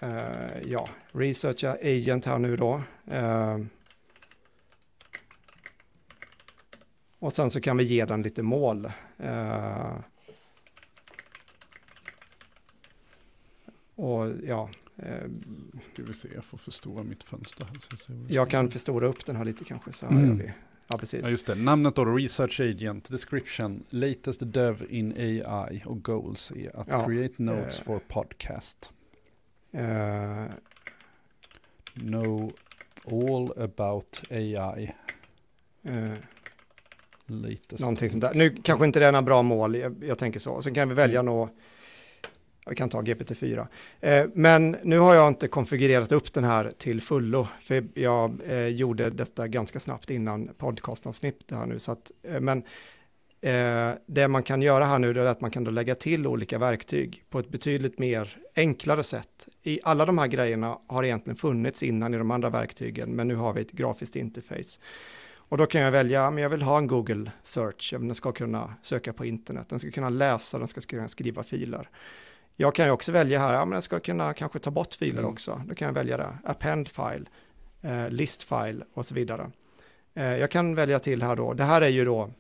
[0.01, 2.83] eh, ja, research agent här nu då.
[3.11, 3.59] Eh,
[7.19, 8.93] och sen så kan vi ge den lite mål.
[9.19, 9.95] Eh,
[13.95, 14.69] och ja.
[14.97, 17.67] Ska vi se, jag får förstora mitt fönster.
[18.09, 19.93] Här, jag kan förstora upp den här lite kanske.
[19.93, 20.51] Så här mm.
[20.87, 21.21] Ja, precis.
[21.25, 21.55] Ja, just det.
[21.55, 27.43] Namnet då, Research Agent, Description, Latest Dev in AI och Goals är att ja, create
[27.43, 28.93] notes uh, for podcast.
[29.75, 30.47] Uh,
[31.95, 32.53] know
[33.05, 34.93] all about AI.
[35.83, 36.13] Eh,
[37.27, 37.81] Latest.
[37.81, 38.35] Någonting sånt där.
[38.35, 40.63] Nu kanske inte det är några bra mål, jag, jag tänker så.
[40.63, 41.35] Sen kan vi välja mm.
[41.35, 41.51] något
[42.67, 43.67] vi kan ta GPT-4.
[44.01, 48.67] Eh, men nu har jag inte konfigurerat upp den här till fullo, för jag eh,
[48.67, 51.79] gjorde detta ganska snabbt innan podcastavsnittet här nu.
[51.79, 52.59] Så att, eh, men
[53.41, 56.59] eh, det man kan göra här nu är att man kan då lägga till olika
[56.59, 59.49] verktyg på ett betydligt mer enklare sätt.
[59.63, 63.35] I alla de här grejerna har egentligen funnits innan i de andra verktygen, men nu
[63.35, 64.81] har vi ett grafiskt interface.
[65.49, 68.75] Och då kan jag välja, men jag vill ha en Google search, den ska kunna
[68.83, 71.89] söka på internet, den ska kunna läsa, den ska kunna skriva filer.
[72.57, 75.19] Jag kan ju också välja här, ja men jag ska kunna kanske ta bort filer
[75.19, 75.31] mm.
[75.31, 75.63] också.
[75.67, 77.25] Då kan jag välja det, append file,
[77.83, 79.51] eh, list file och så vidare.
[80.15, 82.31] Eh, jag kan välja till här då, det här är ju då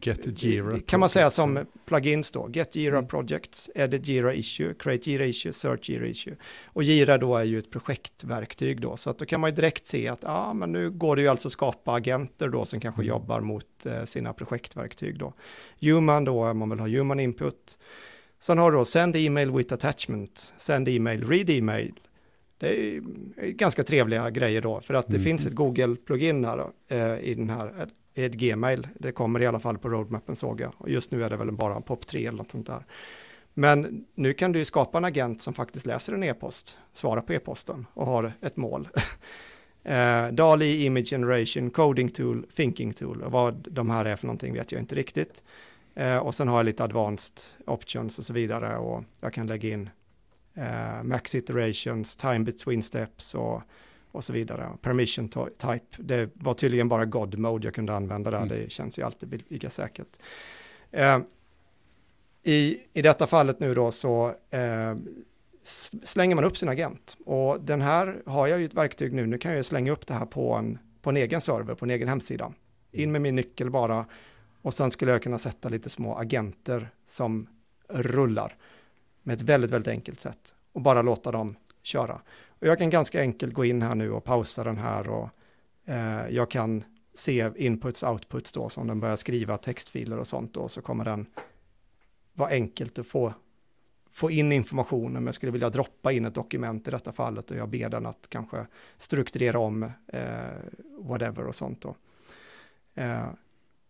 [0.00, 3.08] Get Jira kan man säga som plugins då, Get Jira mm.
[3.08, 6.36] Projects, Edit Jira Issue, Create Jira Issue, Search Jira Issue.
[6.66, 9.86] Och Jira då är ju ett projektverktyg då, så att då kan man ju direkt
[9.86, 13.02] se att ja, men nu går det ju alltså att skapa agenter då som kanske
[13.02, 13.08] mm.
[13.08, 15.32] jobbar mot eh, sina projektverktyg då.
[15.80, 17.78] Human då, man vill ha human input.
[18.40, 21.92] Sen har du då send email with attachment, send email, read email.
[22.58, 23.00] Det är
[23.36, 25.24] ganska trevliga grejer då, för att det mm.
[25.24, 28.88] finns ett Google-plugin här då, eh, i den här, ett Gmail.
[28.94, 30.72] Det kommer i alla fall på roadmappen såg jag.
[30.78, 32.84] Och just nu är det väl bara en POP 3 eller något sånt där.
[33.54, 37.86] Men nu kan du skapa en agent som faktiskt läser en e-post, svarar på e-posten
[37.94, 38.88] och har ett mål.
[39.84, 44.54] eh, DALI, Image Generation, Coding Tool, Thinking Tool och vad de här är för någonting
[44.54, 45.42] vet jag inte riktigt.
[45.98, 49.68] Eh, och sen har jag lite advanced options och så vidare och jag kan lägga
[49.68, 49.90] in
[50.54, 53.62] eh, max iterations, time between steps och,
[54.12, 54.68] och så vidare.
[54.82, 58.48] Permission type, det var tydligen bara God mode jag kunde använda där, mm.
[58.48, 60.18] det känns ju alltid lika säkert.
[60.90, 61.18] Eh,
[62.42, 64.96] i, I detta fallet nu då så eh,
[66.02, 69.38] slänger man upp sin agent och den här har jag ju ett verktyg nu, nu
[69.38, 72.08] kan jag slänga upp det här på en, på en egen server, på en egen
[72.08, 72.52] hemsida.
[72.92, 74.06] In med min nyckel bara
[74.62, 77.48] och sen skulle jag kunna sätta lite små agenter som
[77.88, 78.56] rullar
[79.22, 82.20] med ett väldigt, väldigt enkelt sätt och bara låta dem köra.
[82.48, 85.28] Och jag kan ganska enkelt gå in här nu och pausa den här och
[85.84, 86.84] eh, jag kan
[87.14, 91.26] se inputs, outputs då, som den börjar skriva textfiler och sånt då, så kommer den
[92.32, 93.34] vara enkelt att få,
[94.12, 97.56] få in informationen, men jag skulle vilja droppa in ett dokument i detta fallet och
[97.56, 100.22] jag ber den att kanske strukturera om eh,
[100.98, 101.94] whatever och sånt då.
[102.94, 103.26] Eh,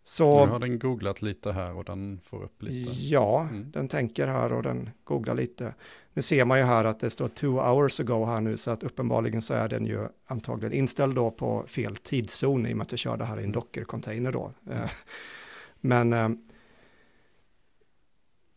[0.09, 2.91] så, nu har den googlat lite här och den får upp lite.
[2.91, 3.71] Ja, mm.
[3.71, 5.75] den tänker här och den googlar lite.
[6.13, 8.83] Nu ser man ju här att det står two hours ago här nu, så att
[8.83, 12.93] uppenbarligen så är den ju antagligen inställd då på fel tidszon i och med att
[12.93, 14.53] jag kör det här i en Docker-container då.
[14.67, 14.89] Mm.
[15.81, 16.29] Men eh,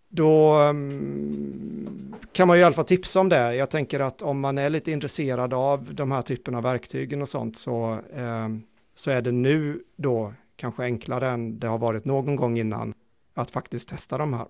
[0.09, 3.55] då mm, kan man ju i alla fall tipsa om det.
[3.55, 7.29] Jag tänker att om man är lite intresserad av de här typerna av verktygen och
[7.29, 8.49] sånt så, eh,
[8.95, 12.93] så är det nu då kanske enklare än det har varit någon gång innan
[13.33, 14.47] att faktiskt testa de här.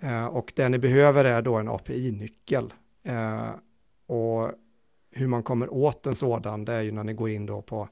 [0.00, 2.74] Eh, och det ni behöver är då en API-nyckel.
[3.02, 3.50] Eh,
[4.06, 4.52] och
[5.10, 7.88] hur man kommer åt en sådan, det är ju när ni går in då på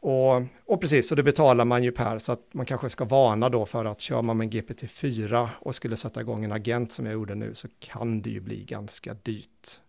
[0.00, 3.48] Och, och precis, och det betalar man ju per, så att man kanske ska varna
[3.48, 7.12] då för att kör man med GPT-4 och skulle sätta igång en agent som jag
[7.12, 9.80] gjorde nu så kan det ju bli ganska dyrt.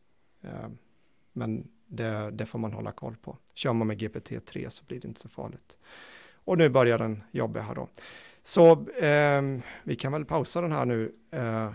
[0.41, 0.77] Ehm,
[1.33, 3.37] men det, det, får man hålla koll på.
[3.53, 5.77] Kör man med GPT-3 så blir det inte så farligt.
[6.33, 7.87] Och nu börjar den jobba här då.
[8.43, 9.41] Så eh,
[9.83, 11.11] vi kan väl pausa den här nu.
[11.31, 11.71] Eh,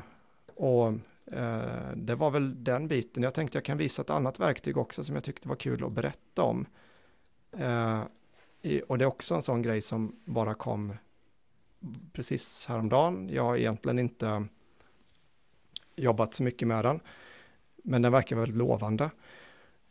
[0.55, 0.87] och
[1.33, 3.23] eh, det var väl den biten.
[3.23, 5.93] Jag tänkte jag kan visa ett annat verktyg också som jag tyckte var kul att
[5.93, 6.67] berätta om.
[7.59, 8.03] Eh,
[8.89, 10.93] och det är också en sån grej som bara kom
[12.13, 13.29] precis häromdagen.
[13.33, 14.47] Jag har egentligen inte
[15.97, 17.01] jobbat så mycket med den,
[17.77, 19.11] men den verkar väldigt lovande.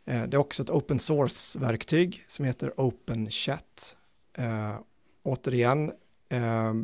[0.04, 3.96] Eh, det är också ett open source-verktyg som heter OpenChat.
[4.32, 4.74] Eh,
[5.22, 5.92] återigen,
[6.28, 6.74] eh,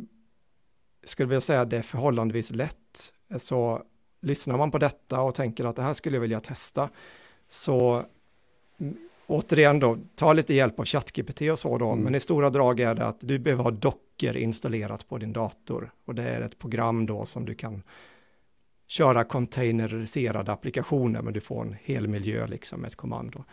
[1.03, 3.13] skulle vilja säga att det är förhållandevis lätt.
[3.29, 3.83] Eh, så
[4.21, 6.89] lyssnar man på detta och tänker att det här skulle jag vilja testa,
[7.47, 8.05] så
[8.79, 12.03] mm, återigen då, ta lite hjälp av ChatGPT och så då, mm.
[12.03, 15.91] men i stora drag är det att du behöver ha Docker installerat på din dator
[16.05, 17.83] och det är ett program då som du kan
[18.87, 23.43] köra containeriserade applikationer, men du får en hel miljö liksom med ett kommando.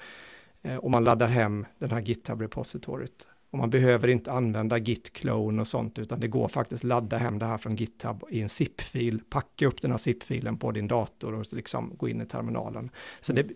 [0.62, 3.26] Eh, och man laddar hem den här GitHub-repositoriet.
[3.50, 7.46] Och man behöver inte använda git-clone och sånt, utan det går faktiskt ladda hem det
[7.46, 11.46] här från GitHub i en zip-fil, packa upp den här zip-filen på din dator och
[11.52, 12.90] liksom gå in i terminalen.
[13.20, 13.46] Så det,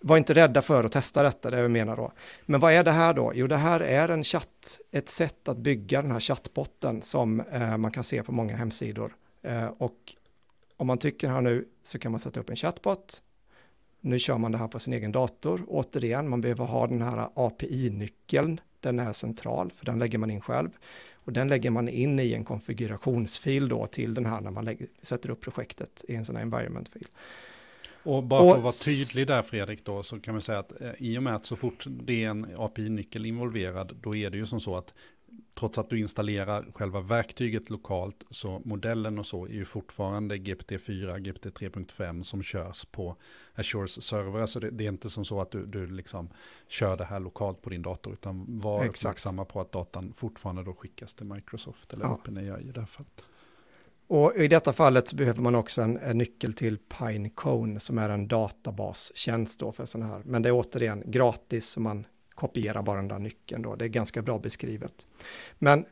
[0.00, 2.12] var inte rädda för att testa detta, det jag menar då.
[2.46, 3.32] Men vad är det här då?
[3.34, 7.76] Jo, det här är en chatt, ett sätt att bygga den här chattbotten som eh,
[7.76, 9.14] man kan se på många hemsidor.
[9.42, 10.14] Eh, och
[10.76, 13.22] om man tycker här nu så kan man sätta upp en chattbot.
[14.00, 15.64] Nu kör man det här på sin egen dator.
[15.68, 18.60] Återigen, man behöver ha den här API-nyckeln.
[18.80, 20.70] Den är central, för den lägger man in själv.
[21.14, 24.86] Och den lägger man in i en konfigurationsfil då till den här när man lägger,
[25.02, 27.08] sätter upp projektet i en sån här environment-fil.
[28.06, 30.90] Och bara för att vara tydlig där Fredrik då, så kan man säga att eh,
[30.98, 34.46] i och med att så fort det är en API-nyckel involverad, då är det ju
[34.46, 34.94] som så att
[35.56, 41.18] trots att du installerar själva verktyget lokalt, så modellen och så är ju fortfarande GPT-4,
[41.18, 43.16] GPT 3.5 som körs på
[43.54, 44.46] Azures server.
[44.46, 46.28] Så det, det, är inte som så att du, du liksom
[46.68, 50.74] kör det här lokalt på din dator, utan var uppmärksamma på att datan fortfarande då
[50.74, 52.14] skickas till Microsoft eller ja.
[52.14, 53.24] OpenAI i det här fallet.
[54.08, 58.28] Och i detta fallet behöver man också en, en, nyckel till Pinecone som är en
[58.28, 60.22] databastjänst då för sådana här.
[60.24, 63.76] Men det är återigen gratis så man kopierar bara den där nyckeln då.
[63.76, 65.06] Det är ganska bra beskrivet.
[65.58, 65.84] Men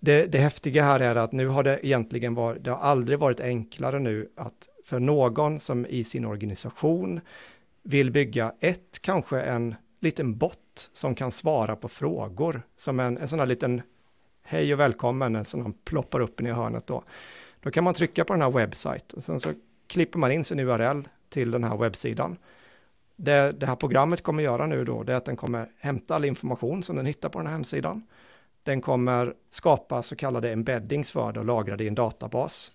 [0.00, 3.40] det, det häftiga här är att nu har det egentligen varit, det har aldrig varit
[3.40, 7.20] enklare nu att för någon som i sin organisation
[7.82, 13.28] vill bygga ett, kanske en liten bot som kan svara på frågor, som en, en
[13.28, 13.82] sån här liten
[14.42, 17.04] hej och välkommen, en sån här ploppar upp i hörnet då.
[17.66, 19.54] Då kan man trycka på den här webbsite och sen så
[19.86, 22.36] klipper man in sin URL till den här webbsidan.
[23.16, 26.24] Det det här programmet kommer göra nu då, det är att den kommer hämta all
[26.24, 28.02] information som den hittar på den här hemsidan.
[28.62, 32.72] Den kommer skapa så kallade embeddings för det och lagra det i en databas.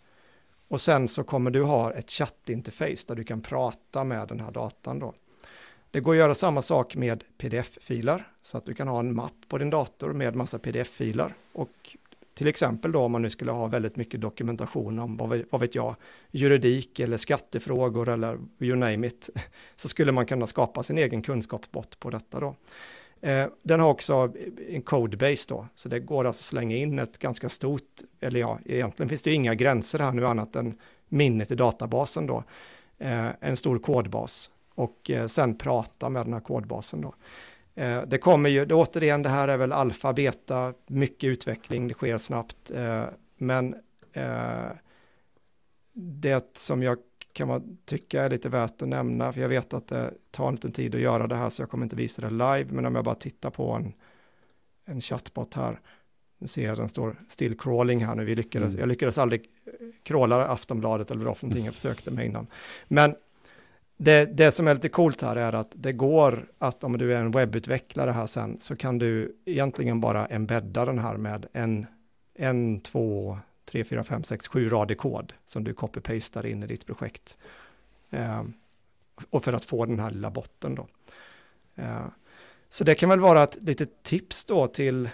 [0.68, 4.52] Och sen så kommer du ha ett chattinterface där du kan prata med den här
[4.52, 5.14] datan då.
[5.92, 9.48] Det går att göra samma sak med pdf-filer, så att du kan ha en mapp
[9.48, 11.96] på din dator med massa pdf-filer och
[12.42, 15.18] till exempel då om man nu skulle ha väldigt mycket dokumentation om,
[15.50, 15.96] vad vet jag,
[16.32, 19.30] juridik eller skattefrågor eller you name it,
[19.76, 22.56] så skulle man kunna skapa sin egen kunskapsbot på detta då.
[23.22, 24.34] Eh, den har också
[24.70, 28.60] en codebase då, så det går alltså att slänga in ett ganska stort, eller ja,
[28.66, 30.78] egentligen finns det ju inga gränser här nu annat än
[31.10, 32.44] minnet i databasen då,
[32.98, 37.14] eh, en stor kodbas och eh, sen prata med den här kodbasen då.
[37.76, 41.94] Eh, det kommer ju, det, återigen, det här är väl alfa, beta, mycket utveckling, det
[41.94, 43.04] sker snabbt, eh,
[43.38, 43.76] men
[44.14, 44.72] eh,
[45.94, 46.98] det som jag
[47.34, 50.54] kan man tycka är lite värt att nämna, för jag vet att det tar en
[50.54, 52.96] liten tid att göra det här, så jag kommer inte visa det live, men om
[52.96, 53.94] jag bara tittar på en,
[54.86, 55.80] en chatbot här,
[56.38, 58.80] nu ser jag den står still crawling här nu, vi lyckades, mm.
[58.80, 59.50] jag lyckades aldrig
[60.04, 62.48] crawla Aftonbladet eller vad för någonting jag försökte med innan.
[62.88, 63.16] Men
[64.04, 67.20] det, det som är lite coolt här är att det går att om du är
[67.20, 71.86] en webbutvecklare här sen så kan du egentligen bara embedda den här med en,
[72.34, 76.86] en två, tre, fyra, fem, sex, sju rader kod som du copy-pastar in i ditt
[76.86, 77.38] projekt.
[78.10, 78.44] Eh,
[79.30, 80.88] och för att få den här lilla botten då.
[81.76, 82.06] Eh,
[82.70, 85.10] så det kan väl vara ett litet tips då till,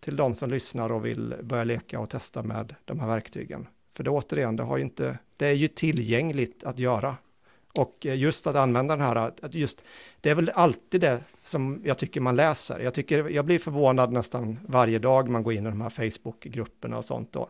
[0.00, 3.66] till de som lyssnar och vill börja leka och testa med de här verktygen.
[3.94, 7.16] För det återigen, det, har ju inte, det är ju tillgängligt att göra
[7.76, 9.84] och eh, just att använda den här, att just,
[10.20, 12.78] det är väl alltid det som jag tycker man läser.
[12.80, 16.96] Jag, tycker, jag blir förvånad nästan varje dag man går in i de här Facebook-grupperna
[16.96, 17.48] och sånt då.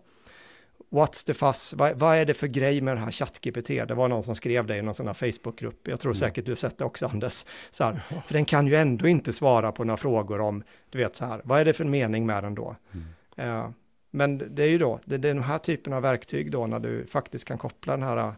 [0.91, 1.75] What's the fuss?
[1.77, 3.69] Vad, vad, är det för grej med den här ChatGPT?
[3.69, 5.89] Det var någon som skrev det i någon sån här Facebook-grupp.
[5.89, 6.15] Jag tror mm.
[6.15, 7.45] säkert du sett det också, Anders.
[7.71, 11.17] Så här, för den kan ju ändå inte svara på några frågor om, du vet
[11.17, 12.77] så här, vad är det för mening med den då?
[12.93, 13.57] Mm.
[13.57, 13.71] Uh,
[14.11, 16.81] men det är ju då, det, det är den här typen av verktyg då, när
[16.81, 18.35] du faktiskt kan koppla den här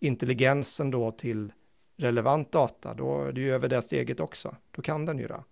[0.00, 1.52] intelligensen då till
[1.96, 4.56] relevant data, då är det ju över det steget också.
[4.70, 5.44] Då kan den ju det.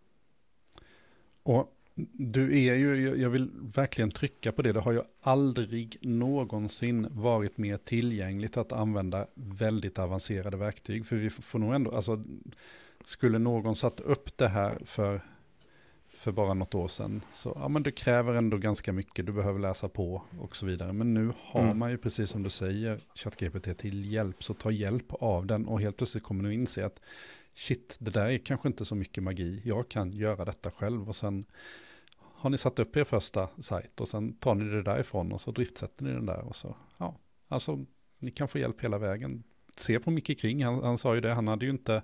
[1.42, 1.74] Och
[2.12, 7.58] du är ju, jag vill verkligen trycka på det, det har ju aldrig någonsin varit
[7.58, 11.06] mer tillgängligt att använda väldigt avancerade verktyg.
[11.06, 12.22] För vi får nog ändå, alltså
[13.04, 15.20] skulle någon satt upp det här för
[16.18, 17.20] för bara något år sedan.
[17.34, 20.92] Så ja, men det kräver ändå ganska mycket, du behöver läsa på och så vidare.
[20.92, 21.78] Men nu har mm.
[21.78, 25.80] man ju precis som du säger ChatGPT till hjälp, så ta hjälp av den och
[25.80, 27.00] helt plötsligt kommer du inse att
[27.54, 31.16] shit, det där är kanske inte så mycket magi, jag kan göra detta själv och
[31.16, 31.44] sen
[32.20, 35.50] har ni satt upp er första sajt och sen tar ni det därifrån och så
[35.50, 37.16] driftsätter ni den där och så, ja,
[37.48, 37.84] alltså
[38.18, 39.42] ni kan få hjälp hela vägen.
[39.76, 42.02] Se på Micke Kring, han, han sa ju det, han hade ju inte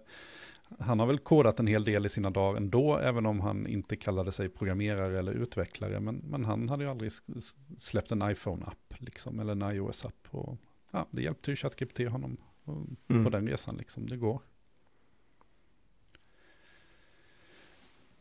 [0.79, 3.97] han har väl kodat en hel del i sina dagar ändå, även om han inte
[3.97, 6.01] kallade sig programmerare eller utvecklare.
[6.01, 7.12] Men, men han hade ju aldrig
[7.79, 10.29] släppt en iPhone-app, liksom, eller en iOS-app.
[10.31, 10.57] Och,
[10.91, 12.37] ja, det hjälpte ju ChatGPT honom
[13.09, 13.25] mm.
[13.25, 14.07] på den resan, liksom.
[14.07, 14.41] det går.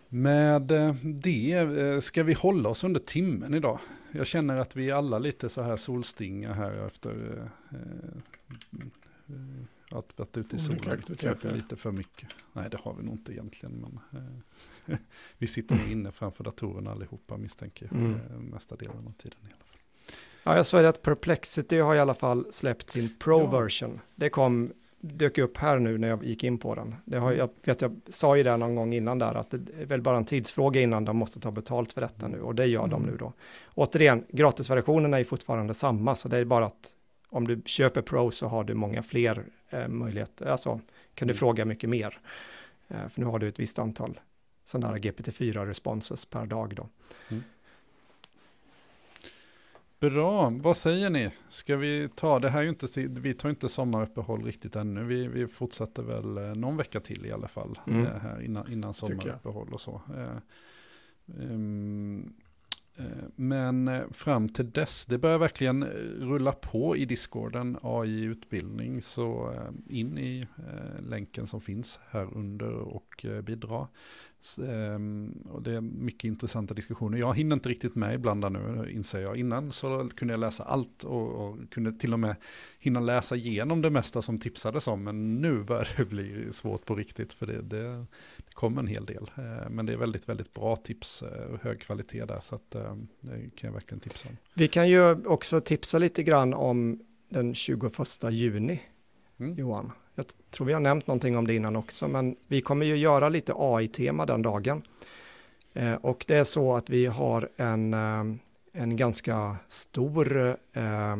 [0.07, 3.79] Med eh, det eh, ska vi hålla oss under timmen idag.
[4.11, 8.21] Jag känner att vi är alla lite så här solstinga här efter eh,
[9.93, 12.29] att varit ute i solen kanske lite för mycket.
[12.53, 13.73] Nej, det har vi nog inte egentligen.
[13.75, 14.21] Men,
[14.87, 14.97] eh,
[15.37, 17.99] vi sitter nog inne framför datorerna allihopa misstänker jag.
[17.99, 18.13] Mm.
[18.13, 19.77] Eh, mesta delen av tiden i alla fall.
[20.43, 23.91] Ja, jag sa att Perplexity har i alla fall släppt sin Pro-version.
[23.93, 24.01] Ja.
[24.15, 26.95] Det kom, dök upp här nu när jag gick in på den.
[27.05, 29.85] Det har, jag, vet, jag sa ju det någon gång innan där, att det är
[29.85, 32.85] väl bara en tidsfråga innan de måste ta betalt för detta nu, och det gör
[32.85, 32.89] mm.
[32.89, 33.33] de nu då.
[33.73, 36.93] Återigen, gratisversionen är ju fortfarande samma, så det är bara att
[37.33, 40.79] om du köper Pro så har du många fler eh, möjligheter, alltså
[41.13, 41.39] kan du mm.
[41.39, 42.19] fråga mycket mer.
[42.87, 44.19] Eh, för nu har du ett visst antal
[44.63, 46.89] sådana här GPT-4 responses per dag då.
[47.29, 47.43] Mm.
[49.99, 51.31] Bra, vad säger ni?
[51.49, 55.27] Ska vi ta, det här är ju inte, vi tar inte sommaruppehåll riktigt ännu, vi,
[55.27, 58.05] vi fortsätter väl eh, någon vecka till i alla fall, mm.
[58.05, 60.01] Eh, här innan, innan sommaruppehåll och så.
[61.25, 62.33] Um,
[62.95, 65.87] Eh, men eh, fram till dess, det börjar verkligen eh,
[66.19, 69.53] rulla på i discorden, AI-utbildning, så
[69.89, 70.47] in i
[70.99, 73.87] länken som finns här under och bidra.
[74.57, 77.17] Ehm, och det är mycket intressanta diskussioner.
[77.17, 79.37] Jag hinner inte riktigt med ibland nu, inser jag.
[79.37, 82.35] Innan så kunde jag läsa allt och, och, kunde till och med
[82.79, 85.03] hinna läsa igenom det mesta som tipsades om.
[85.03, 88.05] Men nu börjar det bli svårt på riktigt, för det, det,
[88.37, 89.31] det kom en hel del.
[89.35, 92.95] Eh, men det är väldigt, väldigt bra tips och hög kvalitet där, så att, eh,
[93.19, 94.37] det kan jag verkligen tipsa om.
[94.53, 98.81] Vi kan ju också tipsa lite grann om den 21 juni,
[99.37, 99.55] mm.
[99.55, 99.91] Johan.
[100.15, 103.29] Jag tror vi har nämnt någonting om det innan också, men vi kommer ju göra
[103.29, 104.81] lite AI-tema den dagen.
[105.73, 108.23] Eh, och det är så att vi har en, eh,
[108.73, 111.15] en ganska stor eh,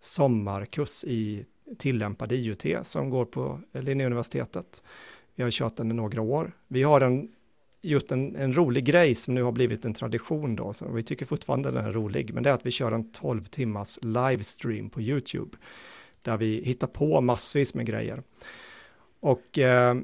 [0.00, 1.44] sommarkurs i
[1.78, 4.82] tillämpad IUT som går på Linnéuniversitetet.
[5.34, 6.52] Vi har kört den i några år.
[6.68, 7.28] Vi har en,
[7.82, 11.26] gjort en, en rolig grej som nu har blivit en tradition då, så vi tycker
[11.26, 15.00] fortfarande den är rolig, men det är att vi kör en 12 timmars livestream på
[15.00, 15.56] YouTube
[16.26, 18.22] där vi hittar på massvis med grejer.
[19.20, 19.94] Och eh,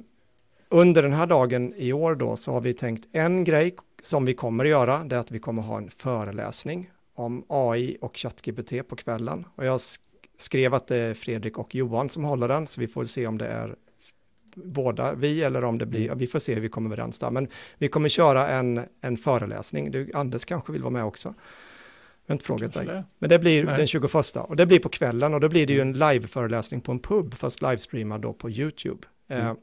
[0.69, 4.35] under den här dagen i år då så har vi tänkt en grej som vi
[4.35, 8.17] kommer att göra, det är att vi kommer att ha en föreläsning om AI och
[8.17, 9.45] ChatGPT på kvällen.
[9.55, 9.81] Och jag
[10.37, 13.39] skrev att det är Fredrik och Johan som håller den, så vi får se om
[13.39, 13.77] det är
[14.55, 16.19] båda vi eller om det blir, mm.
[16.19, 17.31] vi får se hur vi kommer överens där.
[17.31, 17.49] Men
[17.79, 21.35] vi kommer köra en, en föreläsning, du, Anders kanske vill vara med också.
[22.27, 22.87] Jag har inte frågat dig.
[22.87, 23.05] det.
[23.19, 23.79] Men det blir Nej.
[23.79, 26.93] den 21 och det blir på kvällen och då blir det ju en liveföreläsning på
[26.93, 29.07] en pub fast livestreamad då på YouTube.
[29.29, 29.57] Eh, Mm.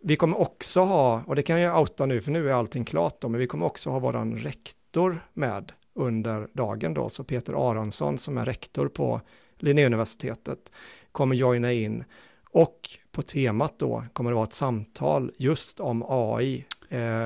[0.00, 3.20] vi kommer också ha, och det kan jag outa nu för nu är allting klart
[3.20, 8.18] då, men vi kommer också ha våran rektor med under dagen då, så Peter Aronsson
[8.18, 9.20] som är rektor på
[9.58, 10.72] Linnéuniversitetet
[11.12, 12.04] kommer joina in
[12.50, 16.79] och på temat då kommer det vara ett samtal just om AI eh,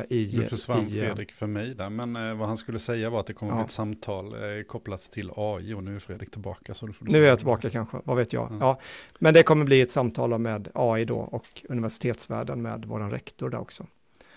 [0.09, 0.35] i...
[0.39, 3.21] Nu försvann i, eh, Fredrik för mig där, men eh, vad han skulle säga var
[3.21, 3.57] att det kommer Ja.
[3.57, 6.75] bli ett samtal eh, kopplat till AI och nu är Fredrik tillbaka.
[6.75, 7.37] Så Nu är jag det.
[7.37, 8.49] tillbaka kanske, vad vet jag.
[8.53, 8.57] Ja.
[8.61, 8.81] Ja.
[9.19, 13.59] Men det kommer bli ett samtal med AI då och universitetsvärlden med våran rektor där
[13.61, 13.87] också.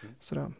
[0.03, 0.15] Mm.
[0.19, 0.51] Sådär.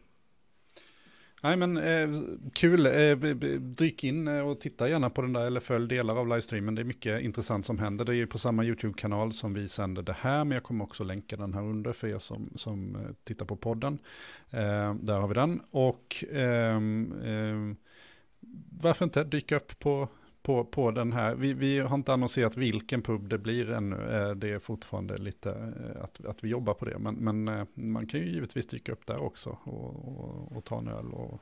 [1.47, 2.21] Nej men eh,
[2.53, 3.17] kul, eh,
[3.59, 6.75] dyk in eh, och titta gärna på den där eller följ delar av livestreamen.
[6.75, 8.05] Det är mycket intressant som händer.
[8.05, 11.03] Det är ju på samma YouTube-kanal som vi sänder det här, men jag kommer också
[11.03, 13.99] länka den här under för er som, som eh, tittar på podden.
[14.49, 15.61] Eh, där har vi den.
[15.71, 17.75] Och ehm, ehm,
[18.81, 20.09] varför inte dyka upp på,
[20.47, 21.35] på, på den här.
[21.35, 23.95] Vi, vi har inte annonserat vilken pub det blir ännu.
[23.95, 26.99] Eh, det är fortfarande lite eh, att, att vi jobbar på det.
[26.99, 30.79] Men, men eh, man kan ju givetvis dyka upp där också och, och, och ta
[30.79, 31.41] en öl och,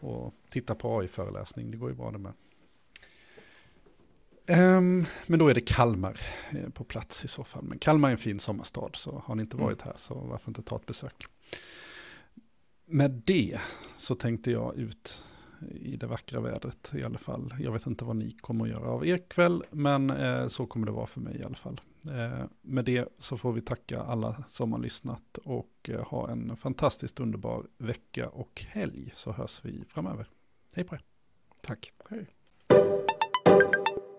[0.00, 1.70] och titta på AI-föreläsning.
[1.70, 2.32] Det går ju bra det med.
[4.46, 6.20] Ehm, men då är det Kalmar
[6.74, 7.64] på plats i så fall.
[7.64, 9.66] Men Kalmar är en fin sommarstad så har ni inte Mm.
[9.66, 11.24] varit här så varför inte ta ett besök.
[12.86, 13.60] Med det
[13.96, 15.24] så tänkte jag ut
[15.70, 17.54] i det vackra vädret i alla fall.
[17.58, 20.86] Jag vet inte vad ni kommer att göra av er kväll, men eh, så kommer
[20.86, 21.80] det vara för mig i alla fall.
[22.10, 26.56] Eh, med det så får vi tacka alla som har lyssnat och eh, ha en
[26.56, 30.26] fantastiskt underbar vecka och helg så hörs vi framöver.
[30.74, 31.02] Hej på er.
[31.62, 31.92] Tack.
[32.08, 32.26] Hej.